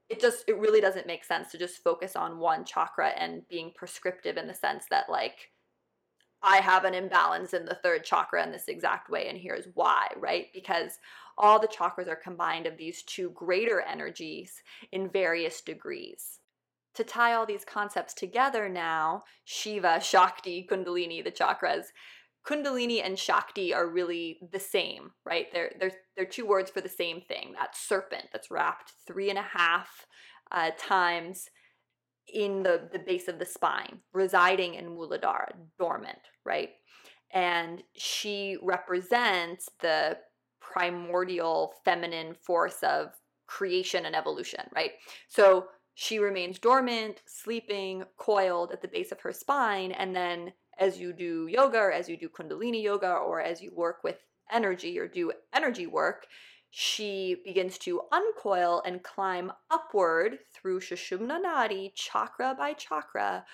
it 0.10 0.20
just 0.20 0.44
it 0.48 0.58
really 0.58 0.82
doesn't 0.82 1.08
make 1.08 1.24
sense 1.24 1.52
to 1.52 1.58
just 1.58 1.84
focus 1.84 2.16
on 2.16 2.40
one 2.40 2.66
chakra 2.66 3.10
and 3.10 3.48
being 3.48 3.72
prescriptive 3.76 4.38
in 4.38 4.48
the 4.48 4.54
sense 4.54 4.86
that 4.90 5.10
like 5.10 5.52
I 6.42 6.58
have 6.58 6.86
an 6.86 6.94
imbalance 6.94 7.54
in 7.54 7.66
the 7.66 7.78
third 7.84 8.06
chakra 8.06 8.44
in 8.44 8.52
this 8.52 8.70
exact 8.70 9.10
way, 9.10 9.28
and 9.28 9.38
here's 9.38 9.68
why, 9.74 10.08
right? 10.18 10.48
Because 10.54 11.00
all 11.38 11.60
the 11.60 11.68
chakras 11.68 12.08
are 12.08 12.16
combined 12.16 12.66
of 12.66 12.78
these 12.78 13.04
two 13.04 13.32
greater 13.32 13.82
energies 13.82 14.64
in 14.92 15.10
various 15.10 15.62
degrees. 15.62 16.40
To 16.96 17.04
tie 17.04 17.34
all 17.34 17.46
these 17.46 17.66
concepts 17.66 18.14
together 18.14 18.70
now, 18.70 19.24
Shiva, 19.44 20.00
Shakti, 20.02 20.66
Kundalini, 20.70 21.24
the 21.24 21.32
chakras, 21.32 21.88
Kundalini 22.48 23.04
and 23.04 23.18
Shakti 23.18 23.74
are 23.74 23.88
really 23.88 24.40
the 24.52 24.60
same, 24.60 25.12
right? 25.26 25.48
They're, 25.52 25.72
they're, 25.80 25.92
they're 26.16 26.26
two 26.26 26.46
words 26.46 26.72
for 26.72 26.82
the 26.82 26.90
same 26.90 27.22
thing 27.22 27.54
that 27.60 27.76
serpent 27.76 28.26
that's 28.32 28.50
wrapped 28.50 28.94
three 29.06 29.30
and 29.30 29.38
a 29.38 29.44
half 29.44 30.06
uh, 30.52 30.72
times 30.78 31.50
in 32.34 32.64
the, 32.64 32.90
the 32.92 33.00
base 33.00 33.28
of 33.28 33.40
the 33.40 33.46
spine, 33.46 34.00
residing 34.14 34.76
in 34.76 34.90
Muladhara, 34.90 35.52
dormant, 35.78 36.20
right? 36.46 36.70
And 37.34 37.84
she 37.96 38.58
represents 38.62 39.70
the 39.82 40.18
primordial 40.62 41.74
feminine 41.84 42.36
force 42.46 42.78
of 42.84 43.10
creation 43.48 44.06
and 44.06 44.16
evolution, 44.16 44.64
right? 44.76 44.92
So 45.28 45.66
she 45.96 46.20
remains 46.20 46.60
dormant, 46.60 47.22
sleeping, 47.28 48.04
coiled 48.18 48.72
at 48.72 48.82
the 48.82 48.88
base 48.88 49.12
of 49.12 49.20
her 49.22 49.34
spine. 49.34 49.92
And 49.92 50.16
then 50.16 50.54
as 50.80 51.00
you 51.00 51.14
do 51.14 51.48
yoga 51.48 51.78
or 51.78 51.92
as 51.92 52.10
you 52.10 52.18
do 52.18 52.30
Kundalini 52.30 52.82
yoga 52.82 53.14
or 53.14 53.42
as 53.42 53.62
you 53.62 53.72
work 53.76 54.04
with 54.04 54.18
energy 54.52 54.98
or 54.98 55.08
do 55.08 55.32
energy 55.54 55.86
work, 55.86 56.26
she 56.72 57.38
begins 57.44 57.78
to 57.80 58.02
uncoil 58.12 58.82
and 58.86 59.04
climb 59.04 59.52
upward 59.70 60.40
through 60.54 60.80
Sushumna 60.80 61.40
Nadi, 61.44 61.92
chakra 61.96 62.56
by 62.58 62.74
chakra, 62.74 63.46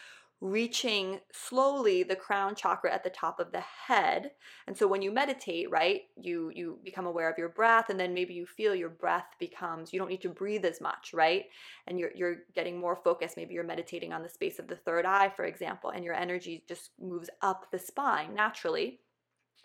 reaching 0.42 1.20
slowly 1.32 2.04
the 2.04 2.16
crown 2.16 2.56
chakra 2.56 2.94
at 2.94 3.04
the 3.04 3.10
top 3.10 3.40
of 3.40 3.52
the 3.52 3.62
head. 3.62 4.32
And 4.68 4.78
so 4.78 4.86
when 4.86 5.02
you 5.02 5.12
meditate, 5.12 5.72
right, 5.72 6.02
you 6.18 6.52
you 6.54 6.78
become 6.84 7.06
aware 7.06 7.30
of 7.30 7.38
your 7.38 7.50
breath 7.50 7.90
and 7.90 8.00
then 8.00 8.14
maybe 8.14 8.34
you 8.34 8.46
feel 8.46 8.76
your 8.76 8.90
breath 8.90 9.28
becomes 9.40 9.94
you 9.94 10.00
don't 10.00 10.10
need 10.10 10.22
to 10.22 10.30
breathe 10.30 10.66
as 10.66 10.82
much, 10.82 11.14
right? 11.14 11.46
And 11.88 11.98
you're 11.98 12.12
you're 12.14 12.36
getting 12.54 12.80
more 12.80 12.96
focused. 12.96 13.38
Maybe 13.38 13.54
you're 13.54 13.64
meditating 13.64 14.12
on 14.12 14.24
the 14.24 14.30
space 14.30 14.60
of 14.60 14.68
the 14.68 14.76
third 14.76 15.06
eye, 15.06 15.32
for 15.36 15.46
example, 15.46 15.92
and 15.92 16.04
your 16.04 16.14
energy 16.14 16.64
just 16.68 16.92
moves 17.00 17.30
up 17.42 17.72
the 17.72 17.80
spine 17.80 18.36
naturally. 18.36 19.00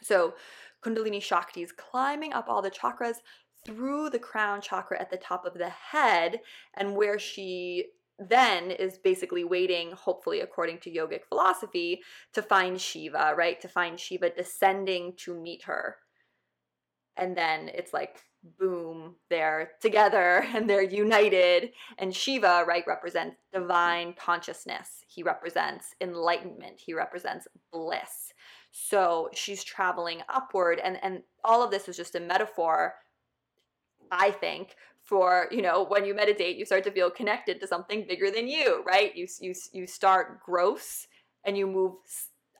So 0.02 0.34
Kundalini 0.82 1.20
Shakti 1.20 1.62
is 1.62 1.72
climbing 1.72 2.32
up 2.32 2.48
all 2.48 2.62
the 2.62 2.70
chakras 2.70 3.16
through 3.66 4.08
the 4.08 4.18
crown 4.18 4.60
chakra 4.60 4.98
at 4.98 5.10
the 5.10 5.16
top 5.18 5.44
of 5.44 5.54
the 5.54 5.68
head, 5.68 6.40
and 6.74 6.96
where 6.96 7.18
she 7.18 7.86
then 8.20 8.70
is 8.70 8.98
basically 8.98 9.44
waiting, 9.44 9.92
hopefully, 9.92 10.40
according 10.40 10.78
to 10.80 10.90
yogic 10.90 11.24
philosophy, 11.28 12.02
to 12.34 12.42
find 12.42 12.80
Shiva, 12.80 13.32
right? 13.36 13.60
To 13.60 13.68
find 13.68 13.98
Shiva 13.98 14.30
descending 14.30 15.14
to 15.24 15.34
meet 15.34 15.64
her. 15.64 15.96
And 17.16 17.36
then 17.36 17.70
it's 17.72 17.92
like, 17.92 18.20
boom, 18.58 19.16
they're 19.28 19.72
together 19.80 20.44
and 20.54 20.68
they're 20.68 20.82
united. 20.82 21.70
And 21.98 22.14
Shiva, 22.14 22.64
right, 22.66 22.84
represents 22.86 23.36
divine 23.52 24.14
consciousness. 24.14 25.04
He 25.08 25.22
represents 25.22 25.94
enlightenment. 26.00 26.78
He 26.78 26.92
represents 26.92 27.48
bliss. 27.72 28.32
So 28.72 29.30
she's 29.34 29.64
traveling 29.64 30.20
upward. 30.28 30.78
And, 30.78 30.98
and 31.02 31.22
all 31.44 31.62
of 31.62 31.70
this 31.70 31.88
is 31.88 31.96
just 31.96 32.14
a 32.14 32.20
metaphor, 32.20 32.94
I 34.10 34.30
think, 34.30 34.74
for 35.02 35.48
you 35.50 35.62
know 35.62 35.84
when 35.88 36.04
you 36.04 36.14
meditate 36.14 36.56
you 36.56 36.64
start 36.64 36.84
to 36.84 36.90
feel 36.90 37.10
connected 37.10 37.60
to 37.60 37.66
something 37.66 38.06
bigger 38.06 38.30
than 38.30 38.46
you 38.46 38.82
right? 38.86 39.14
You 39.16 39.26
you 39.40 39.54
you 39.72 39.86
start 39.86 40.40
gross 40.44 41.06
and 41.44 41.56
you 41.56 41.66
move 41.66 41.94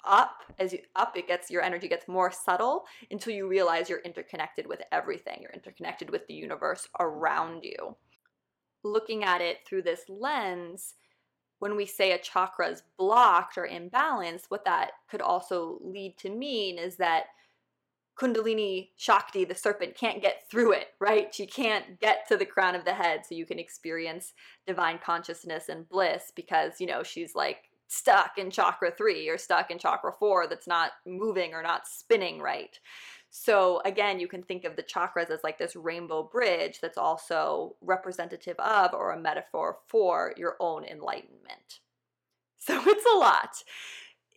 up. 0.07 0.39
As 0.59 0.73
you 0.73 0.81
up 0.97 1.17
it 1.17 1.29
gets 1.29 1.51
your 1.51 1.63
energy 1.63 1.87
gets 1.87 2.09
more 2.09 2.33
subtle 2.33 2.85
until 3.11 3.35
you 3.35 3.47
realize 3.47 3.89
you're 3.89 4.01
interconnected 4.01 4.67
with 4.67 4.81
everything. 4.91 5.39
You're 5.41 5.53
interconnected 5.53 6.11
with 6.11 6.27
the 6.27 6.35
universe 6.35 6.89
around 6.99 7.63
you. 7.63 7.97
Looking 8.83 9.23
at 9.25 9.43
it 9.43 9.59
through 9.67 9.83
this 9.83 10.03
lens 10.09 10.95
when 11.59 11.77
we 11.77 11.85
say 11.85 12.13
a 12.13 12.19
chakra 12.19 12.69
is 12.69 12.83
blocked 12.99 13.59
or 13.59 13.69
imbalanced 13.69 14.47
what 14.49 14.65
that 14.65 14.93
could 15.11 15.21
also 15.21 15.79
lead 15.83 16.17
to 16.19 16.31
mean 16.31 16.79
is 16.79 16.97
that 16.97 17.25
Kundalini 18.21 18.91
Shakti, 18.97 19.45
the 19.45 19.55
serpent, 19.55 19.95
can't 19.95 20.21
get 20.21 20.43
through 20.51 20.73
it, 20.73 20.89
right? 21.01 21.35
She 21.35 21.47
can't 21.47 21.99
get 22.01 22.29
to 22.29 22.37
the 22.37 22.45
crown 22.45 22.75
of 22.75 22.85
the 22.85 22.93
head 22.93 23.23
so 23.25 23.35
you 23.35 23.47
can 23.47 23.59
experience 23.59 24.35
divine 24.67 24.99
consciousness 25.03 25.71
and 25.71 25.89
bliss 25.89 26.31
because, 26.37 26.81
you 26.81 26.87
know, 26.87 27.03
she's 27.03 27.35
like 27.35 27.71
stuck 27.89 28.33
in 28.37 28.51
chakra 28.51 28.91
three 28.91 29.29
or 29.29 29.39
stuck 29.39 29.71
in 29.71 29.79
chakra 29.79 30.13
four 30.19 30.47
that's 30.47 30.67
not 30.69 30.93
moving 31.07 31.55
or 31.55 31.63
not 31.63 31.87
spinning 31.87 32.41
right. 32.41 32.79
So, 33.31 33.81
again, 33.85 34.21
you 34.21 34.29
can 34.29 34.43
think 34.43 34.65
of 34.65 34.77
the 34.77 34.83
chakras 34.83 35.31
as 35.31 35.41
like 35.43 35.57
this 35.57 35.75
rainbow 35.75 36.23
bridge 36.23 36.81
that's 36.83 36.99
also 36.99 37.77
representative 37.81 38.59
of 38.59 38.93
or 38.93 39.13
a 39.13 39.21
metaphor 39.21 39.79
for 39.89 40.35
your 40.37 40.57
own 40.61 40.85
enlightenment. 40.85 41.81
So, 42.59 42.79
it's 42.87 43.07
a 43.15 43.17
lot 43.17 43.63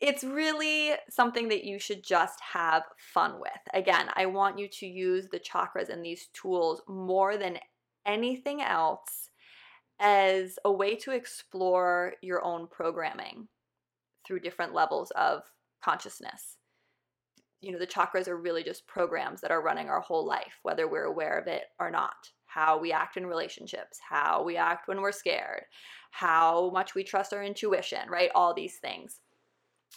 it's 0.01 0.23
really 0.23 0.93
something 1.09 1.47
that 1.49 1.63
you 1.63 1.79
should 1.79 2.03
just 2.03 2.39
have 2.53 2.83
fun 2.97 3.39
with. 3.39 3.51
Again, 3.73 4.07
I 4.15 4.25
want 4.25 4.59
you 4.59 4.67
to 4.67 4.85
use 4.85 5.27
the 5.31 5.39
chakras 5.39 5.89
and 5.89 6.03
these 6.03 6.27
tools 6.33 6.81
more 6.87 7.37
than 7.37 7.59
anything 8.05 8.61
else 8.61 9.29
as 9.99 10.59
a 10.65 10.71
way 10.71 10.95
to 10.97 11.11
explore 11.11 12.13
your 12.21 12.43
own 12.43 12.67
programming 12.67 13.47
through 14.25 14.39
different 14.39 14.73
levels 14.73 15.11
of 15.11 15.43
consciousness. 15.83 16.57
You 17.61 17.71
know, 17.71 17.79
the 17.79 17.87
chakras 17.87 18.27
are 18.27 18.35
really 18.35 18.63
just 18.63 18.87
programs 18.87 19.39
that 19.41 19.51
are 19.51 19.61
running 19.61 19.89
our 19.89 20.01
whole 20.01 20.25
life, 20.25 20.59
whether 20.63 20.87
we're 20.87 21.05
aware 21.05 21.39
of 21.39 21.47
it 21.47 21.63
or 21.79 21.89
not. 21.89 22.31
How 22.45 22.77
we 22.77 22.91
act 22.91 23.15
in 23.15 23.25
relationships, 23.25 23.99
how 24.07 24.43
we 24.43 24.57
act 24.57 24.87
when 24.87 25.01
we're 25.01 25.13
scared, 25.13 25.63
how 26.11 26.69
much 26.71 26.93
we 26.93 27.03
trust 27.03 27.33
our 27.33 27.43
intuition, 27.43 28.09
right? 28.09 28.29
All 28.35 28.53
these 28.53 28.75
things. 28.77 29.21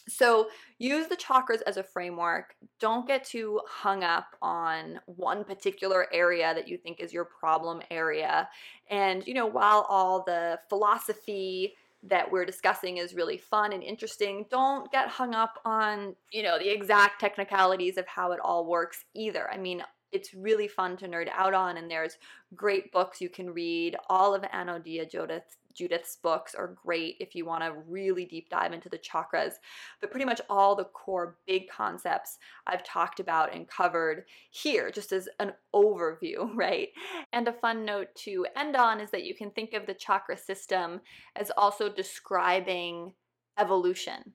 So 0.09 0.49
use 0.79 1.09
the 1.09 1.17
chakras 1.17 1.63
as 1.67 1.77
a 1.77 1.83
framework. 1.83 2.55
Don't 2.79 3.07
get 3.07 3.25
too 3.25 3.61
hung 3.69 4.05
up 4.05 4.37
on 4.41 5.01
one 5.07 5.45
particular 5.45 6.07
area 6.13 6.55
that 6.55 6.69
you 6.69 6.77
think 6.77 7.01
is 7.01 7.13
your 7.13 7.25
problem 7.25 7.83
area. 7.91 8.49
And, 8.91 9.27
you 9.27 9.35
know, 9.35 9.47
while 9.47 9.87
all 9.89 10.23
the 10.23 10.61
philosophy 10.69 11.75
that 12.05 12.31
we're 12.31 12.45
discussing 12.45 12.99
is 12.99 13.15
really 13.15 13.37
fun 13.37 13.73
and 13.73 13.83
interesting, 13.83 14.47
don't 14.49 14.91
get 14.93 15.09
hung 15.09 15.35
up 15.35 15.59
on, 15.65 16.15
you 16.31 16.43
know, 16.43 16.59
the 16.59 16.73
exact 16.73 17.21
technicalities 17.21 17.97
of 17.97 18.07
how 18.07 18.33
it 18.33 18.41
all 18.41 18.67
works 18.67 19.05
either. 19.15 19.51
I 19.51 19.57
mean, 19.57 19.83
it's 20.13 20.33
really 20.33 20.69
fun 20.69 20.97
to 20.99 21.09
nerd 21.09 21.29
out 21.33 21.53
on 21.53 21.79
and 21.79 21.91
there's 21.91 22.19
great 22.55 22.93
books 22.93 23.21
you 23.21 23.29
can 23.29 23.51
read. 23.51 23.97
All 24.09 24.35
of 24.35 24.43
Anodea 24.43 25.11
Judith 25.11 25.57
Judith's 25.77 26.17
books 26.23 26.55
are 26.55 26.77
great 26.83 27.17
if 27.21 27.35
you 27.35 27.45
want 27.45 27.63
to 27.63 27.75
really 27.87 28.25
deep 28.25 28.49
dive 28.49 28.73
into 28.73 28.89
the 28.89 28.99
chakras. 28.99 29.55
But 30.01 30.11
pretty 30.11 30.25
much 30.25 30.41
all 30.49 30.75
the 30.75 30.85
core 30.85 31.37
big 31.47 31.69
concepts 31.69 32.39
I've 32.67 32.85
talked 32.85 33.21
about 33.21 33.55
and 33.55 33.69
covered 33.69 34.25
here, 34.51 34.91
just 34.91 35.13
as 35.13 35.29
an 35.39 35.53
overview, 35.75 36.51
right? 36.55 36.89
And 37.33 37.49
a 37.49 37.53
fun 37.53 37.85
note 37.85 38.09
to 38.25 38.47
end 38.57 38.77
on 38.77 39.01
is 39.01 39.11
that 39.11 39.25
you 39.25 39.35
can 39.35 39.51
think 39.51 39.75
of 39.75 39.87
the 39.87 39.95
chakra 39.95 40.37
system 40.37 41.01
as 41.37 41.51
also 41.57 41.89
describing 41.89 43.13
evolution, 43.59 44.35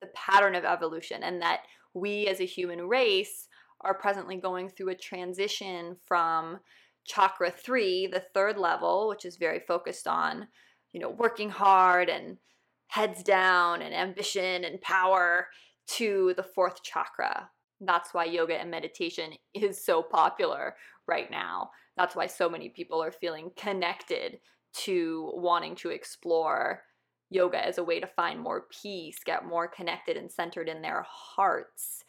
the 0.00 0.08
pattern 0.14 0.54
of 0.54 0.64
evolution, 0.64 1.22
and 1.22 1.40
that 1.42 1.60
we 1.94 2.26
as 2.26 2.40
a 2.40 2.44
human 2.46 2.88
race 2.88 3.48
are 3.82 3.94
presently 3.94 4.36
going 4.36 4.68
through 4.68 4.90
a 4.90 4.94
transition 4.94 5.96
from 6.06 6.58
chakra 7.04 7.50
three, 7.50 8.06
the 8.06 8.24
third 8.34 8.58
level, 8.58 9.08
which 9.08 9.24
is 9.24 9.36
very 9.36 9.60
focused 9.60 10.06
on, 10.06 10.48
you 10.92 11.00
know, 11.00 11.10
working 11.10 11.50
hard 11.50 12.08
and 12.08 12.36
heads 12.88 13.22
down 13.22 13.82
and 13.82 13.94
ambition 13.94 14.64
and 14.64 14.80
power, 14.80 15.48
to 15.88 16.32
the 16.36 16.42
fourth 16.42 16.82
chakra. 16.82 17.50
That's 17.80 18.14
why 18.14 18.26
yoga 18.26 18.54
and 18.54 18.70
meditation 18.70 19.32
is 19.52 19.84
so 19.84 20.02
popular 20.02 20.76
right 21.08 21.30
now. 21.30 21.70
That's 21.96 22.14
why 22.14 22.28
so 22.28 22.48
many 22.48 22.68
people 22.68 23.02
are 23.02 23.10
feeling 23.10 23.50
connected 23.56 24.38
to 24.84 25.32
wanting 25.34 25.74
to 25.76 25.90
explore 25.90 26.82
yoga 27.30 27.64
as 27.64 27.78
a 27.78 27.84
way 27.84 27.98
to 27.98 28.06
find 28.06 28.38
more 28.40 28.66
peace, 28.82 29.18
get 29.24 29.44
more 29.44 29.66
connected 29.66 30.16
and 30.16 30.30
centered 30.30 30.68
in 30.68 30.82
their 30.82 31.04
hearts. 31.08 32.04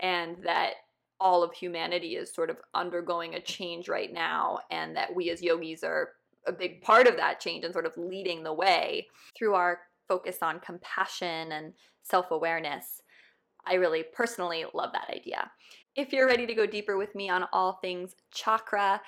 And 0.00 0.36
that 0.44 0.74
all 1.20 1.42
of 1.42 1.52
humanity 1.52 2.16
is 2.16 2.34
sort 2.34 2.50
of 2.50 2.58
undergoing 2.74 3.34
a 3.34 3.40
change 3.40 3.88
right 3.88 4.12
now, 4.12 4.58
and 4.70 4.96
that 4.96 5.14
we 5.14 5.30
as 5.30 5.42
yogis 5.42 5.82
are 5.82 6.10
a 6.46 6.52
big 6.52 6.80
part 6.82 7.06
of 7.06 7.16
that 7.16 7.40
change 7.40 7.64
and 7.64 7.72
sort 7.72 7.86
of 7.86 7.92
leading 7.96 8.42
the 8.42 8.52
way 8.52 9.06
through 9.36 9.54
our 9.54 9.80
focus 10.08 10.38
on 10.42 10.60
compassion 10.60 11.52
and 11.52 11.72
self 12.02 12.30
awareness. 12.30 13.02
I 13.66 13.74
really 13.74 14.04
personally 14.14 14.64
love 14.74 14.92
that 14.92 15.10
idea. 15.14 15.50
If 15.96 16.12
you're 16.12 16.26
ready 16.26 16.46
to 16.46 16.54
go 16.54 16.66
deeper 16.66 16.96
with 16.96 17.14
me 17.14 17.28
on 17.28 17.46
all 17.52 17.78
things 17.80 18.14
chakra, 18.32 19.00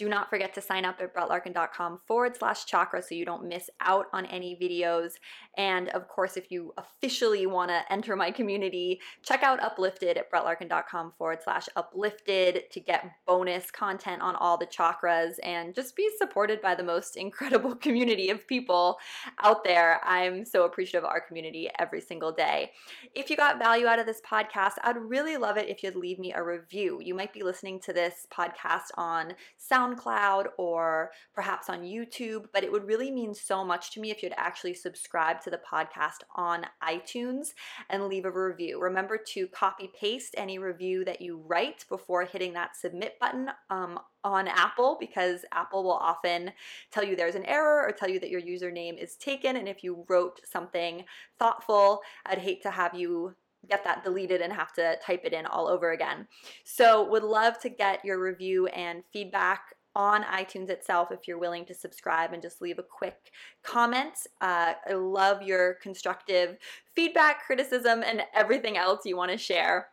do 0.00 0.08
not 0.08 0.30
forget 0.30 0.54
to 0.54 0.62
sign 0.62 0.86
up 0.86 0.98
at 0.98 1.14
brettlarkin.com 1.14 2.00
forward 2.08 2.34
slash 2.34 2.64
chakra 2.64 3.02
so 3.02 3.14
you 3.14 3.26
don't 3.26 3.46
miss 3.46 3.68
out 3.82 4.06
on 4.14 4.24
any 4.24 4.56
videos. 4.56 5.12
And 5.58 5.90
of 5.90 6.08
course, 6.08 6.38
if 6.38 6.50
you 6.50 6.72
officially 6.78 7.44
want 7.44 7.70
to 7.70 7.82
enter 7.92 8.16
my 8.16 8.30
community, 8.30 8.98
check 9.22 9.42
out 9.42 9.60
Uplifted 9.60 10.16
at 10.16 10.32
brettlarkin.com 10.32 11.12
forward 11.18 11.40
slash 11.44 11.68
uplifted 11.76 12.62
to 12.70 12.80
get 12.80 13.10
bonus 13.26 13.70
content 13.70 14.22
on 14.22 14.36
all 14.36 14.56
the 14.56 14.66
chakras 14.66 15.34
and 15.42 15.74
just 15.74 15.94
be 15.94 16.08
supported 16.16 16.62
by 16.62 16.74
the 16.74 16.82
most 16.82 17.18
incredible 17.18 17.74
community 17.86 18.30
of 18.30 18.48
people 18.48 18.96
out 19.42 19.64
there. 19.64 20.00
I'm 20.02 20.46
so 20.46 20.64
appreciative 20.64 21.04
of 21.04 21.10
our 21.10 21.20
community 21.20 21.68
every 21.78 22.00
single 22.00 22.32
day. 22.32 22.70
If 23.14 23.28
you 23.28 23.36
got 23.36 23.58
value 23.58 23.86
out 23.86 23.98
of 23.98 24.06
this 24.06 24.22
podcast, 24.22 24.76
I'd 24.82 24.96
really 24.96 25.36
love 25.36 25.58
it 25.58 25.68
if 25.68 25.82
you'd 25.82 25.94
leave 25.94 26.18
me 26.18 26.32
a 26.32 26.42
review. 26.42 27.00
You 27.02 27.14
might 27.14 27.34
be 27.34 27.42
listening 27.42 27.80
to 27.80 27.92
this 27.92 28.26
podcast 28.32 28.88
on 28.96 29.34
Sound 29.58 29.89
SoundCloud 29.90 30.46
or 30.56 31.10
perhaps 31.34 31.68
on 31.68 31.82
YouTube, 31.82 32.46
but 32.52 32.64
it 32.64 32.72
would 32.72 32.86
really 32.86 33.10
mean 33.10 33.34
so 33.34 33.64
much 33.64 33.92
to 33.92 34.00
me 34.00 34.10
if 34.10 34.22
you'd 34.22 34.34
actually 34.36 34.74
subscribe 34.74 35.40
to 35.42 35.50
the 35.50 35.60
podcast 35.70 36.22
on 36.34 36.66
iTunes 36.82 37.48
and 37.88 38.06
leave 38.06 38.24
a 38.24 38.30
review. 38.30 38.80
Remember 38.80 39.18
to 39.28 39.46
copy 39.48 39.90
paste 39.98 40.34
any 40.36 40.58
review 40.58 41.04
that 41.04 41.20
you 41.20 41.42
write 41.46 41.84
before 41.88 42.24
hitting 42.24 42.52
that 42.54 42.76
submit 42.76 43.18
button 43.20 43.50
um, 43.70 43.98
on 44.24 44.48
Apple 44.48 44.96
because 45.00 45.44
Apple 45.52 45.82
will 45.84 45.92
often 45.92 46.52
tell 46.90 47.04
you 47.04 47.16
there's 47.16 47.34
an 47.34 47.46
error 47.46 47.86
or 47.86 47.92
tell 47.92 48.10
you 48.10 48.20
that 48.20 48.30
your 48.30 48.42
username 48.42 49.02
is 49.02 49.16
taken. 49.16 49.56
And 49.56 49.68
if 49.68 49.82
you 49.82 50.04
wrote 50.08 50.40
something 50.44 51.04
thoughtful, 51.38 52.00
I'd 52.26 52.38
hate 52.38 52.62
to 52.62 52.70
have 52.70 52.94
you 52.94 53.34
get 53.68 53.84
that 53.84 54.04
deleted 54.04 54.40
and 54.40 54.52
have 54.52 54.72
to 54.74 54.96
type 55.04 55.22
it 55.24 55.32
in 55.32 55.46
all 55.46 55.68
over 55.68 55.92
again. 55.92 56.26
So, 56.64 57.08
would 57.10 57.22
love 57.22 57.58
to 57.60 57.68
get 57.68 58.04
your 58.04 58.18
review 58.18 58.66
and 58.68 59.02
feedback 59.12 59.74
on 59.94 60.22
iTunes 60.24 60.70
itself 60.70 61.10
if 61.10 61.26
you're 61.26 61.38
willing 61.38 61.64
to 61.66 61.74
subscribe 61.74 62.32
and 62.32 62.42
just 62.42 62.62
leave 62.62 62.78
a 62.78 62.84
quick 62.84 63.32
comment. 63.62 64.14
Uh, 64.40 64.74
I 64.88 64.92
love 64.92 65.42
your 65.42 65.74
constructive 65.82 66.56
feedback, 66.94 67.44
criticism, 67.44 68.02
and 68.04 68.22
everything 68.34 68.76
else 68.76 69.00
you 69.04 69.16
want 69.16 69.32
to 69.32 69.38
share. 69.38 69.88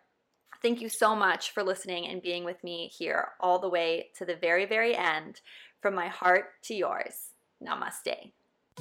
Thank 0.62 0.82
you 0.82 0.90
so 0.90 1.16
much 1.16 1.52
for 1.52 1.64
listening 1.64 2.08
and 2.08 2.22
being 2.22 2.44
with 2.44 2.64
me 2.64 2.92
here 2.96 3.30
all 3.40 3.60
the 3.60 3.70
way 3.70 4.10
to 4.18 4.26
the 4.26 4.36
very, 4.36 4.66
very 4.66 4.96
end. 4.96 5.42
From 5.82 5.94
my 5.94 6.08
heart 6.08 6.46
to 6.64 6.74
yours. 6.74 7.34
Namaste. 7.64 8.32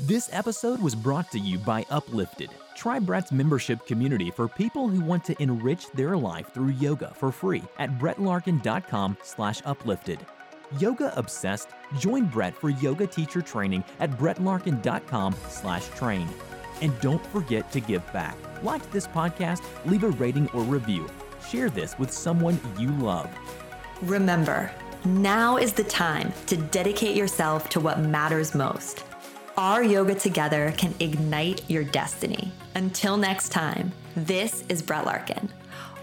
This 0.00 0.28
episode 0.32 0.80
was 0.82 0.94
brought 0.94 1.30
to 1.32 1.38
you 1.38 1.58
by 1.58 1.86
Uplifted, 1.88 2.50
Try 2.74 2.98
Brett's 2.98 3.32
membership 3.32 3.86
community 3.86 4.30
for 4.30 4.46
people 4.46 4.88
who 4.88 5.00
want 5.00 5.24
to 5.24 5.42
enrich 5.42 5.90
their 5.92 6.16
life 6.18 6.52
through 6.52 6.72
yoga 6.72 7.14
for 7.14 7.32
free 7.32 7.62
at 7.78 7.98
brettlarkin.com 7.98 9.16
slash 9.22 9.62
uplifted. 9.64 10.18
Yoga 10.78 11.12
obsessed? 11.16 11.68
Join 11.98 12.26
Brett 12.26 12.56
for 12.56 12.70
yoga 12.70 13.06
teacher 13.06 13.40
training 13.40 13.84
at 14.00 14.10
brettlarkin.com 14.12 15.34
slash 15.48 15.88
train. 15.90 16.28
And 16.82 16.98
don't 17.00 17.24
forget 17.26 17.70
to 17.72 17.80
give 17.80 18.04
back. 18.12 18.36
Like 18.62 18.90
this 18.90 19.06
podcast, 19.06 19.62
leave 19.84 20.04
a 20.04 20.10
rating 20.10 20.50
or 20.50 20.62
review. 20.62 21.08
Share 21.48 21.70
this 21.70 21.98
with 21.98 22.12
someone 22.12 22.60
you 22.78 22.90
love. 22.92 23.30
Remember, 24.02 24.70
now 25.04 25.56
is 25.56 25.72
the 25.72 25.84
time 25.84 26.32
to 26.46 26.56
dedicate 26.56 27.16
yourself 27.16 27.68
to 27.70 27.80
what 27.80 28.00
matters 28.00 28.54
most. 28.54 29.04
Our 29.56 29.82
yoga 29.82 30.14
together 30.14 30.74
can 30.76 30.94
ignite 31.00 31.68
your 31.70 31.84
destiny. 31.84 32.52
Until 32.74 33.16
next 33.16 33.50
time, 33.50 33.92
this 34.14 34.64
is 34.68 34.82
Brett 34.82 35.06
Larkin. 35.06 35.48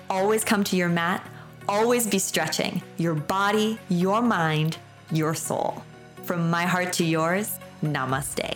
Always 0.10 0.43
come 0.43 0.63
to 0.65 0.76
your 0.76 0.89
mat 0.89 1.28
always 1.67 2.08
be 2.08 2.19
stretching 2.19 2.82
your 2.97 3.15
body, 3.15 3.80
your 3.89 4.21
mind, 4.21 4.78
your 5.12 5.34
soul. 5.34 5.84
From 6.23 6.49
my 6.49 6.63
heart 6.63 6.93
to 6.93 7.06
yours, 7.06 7.60
namaste. 7.84 8.56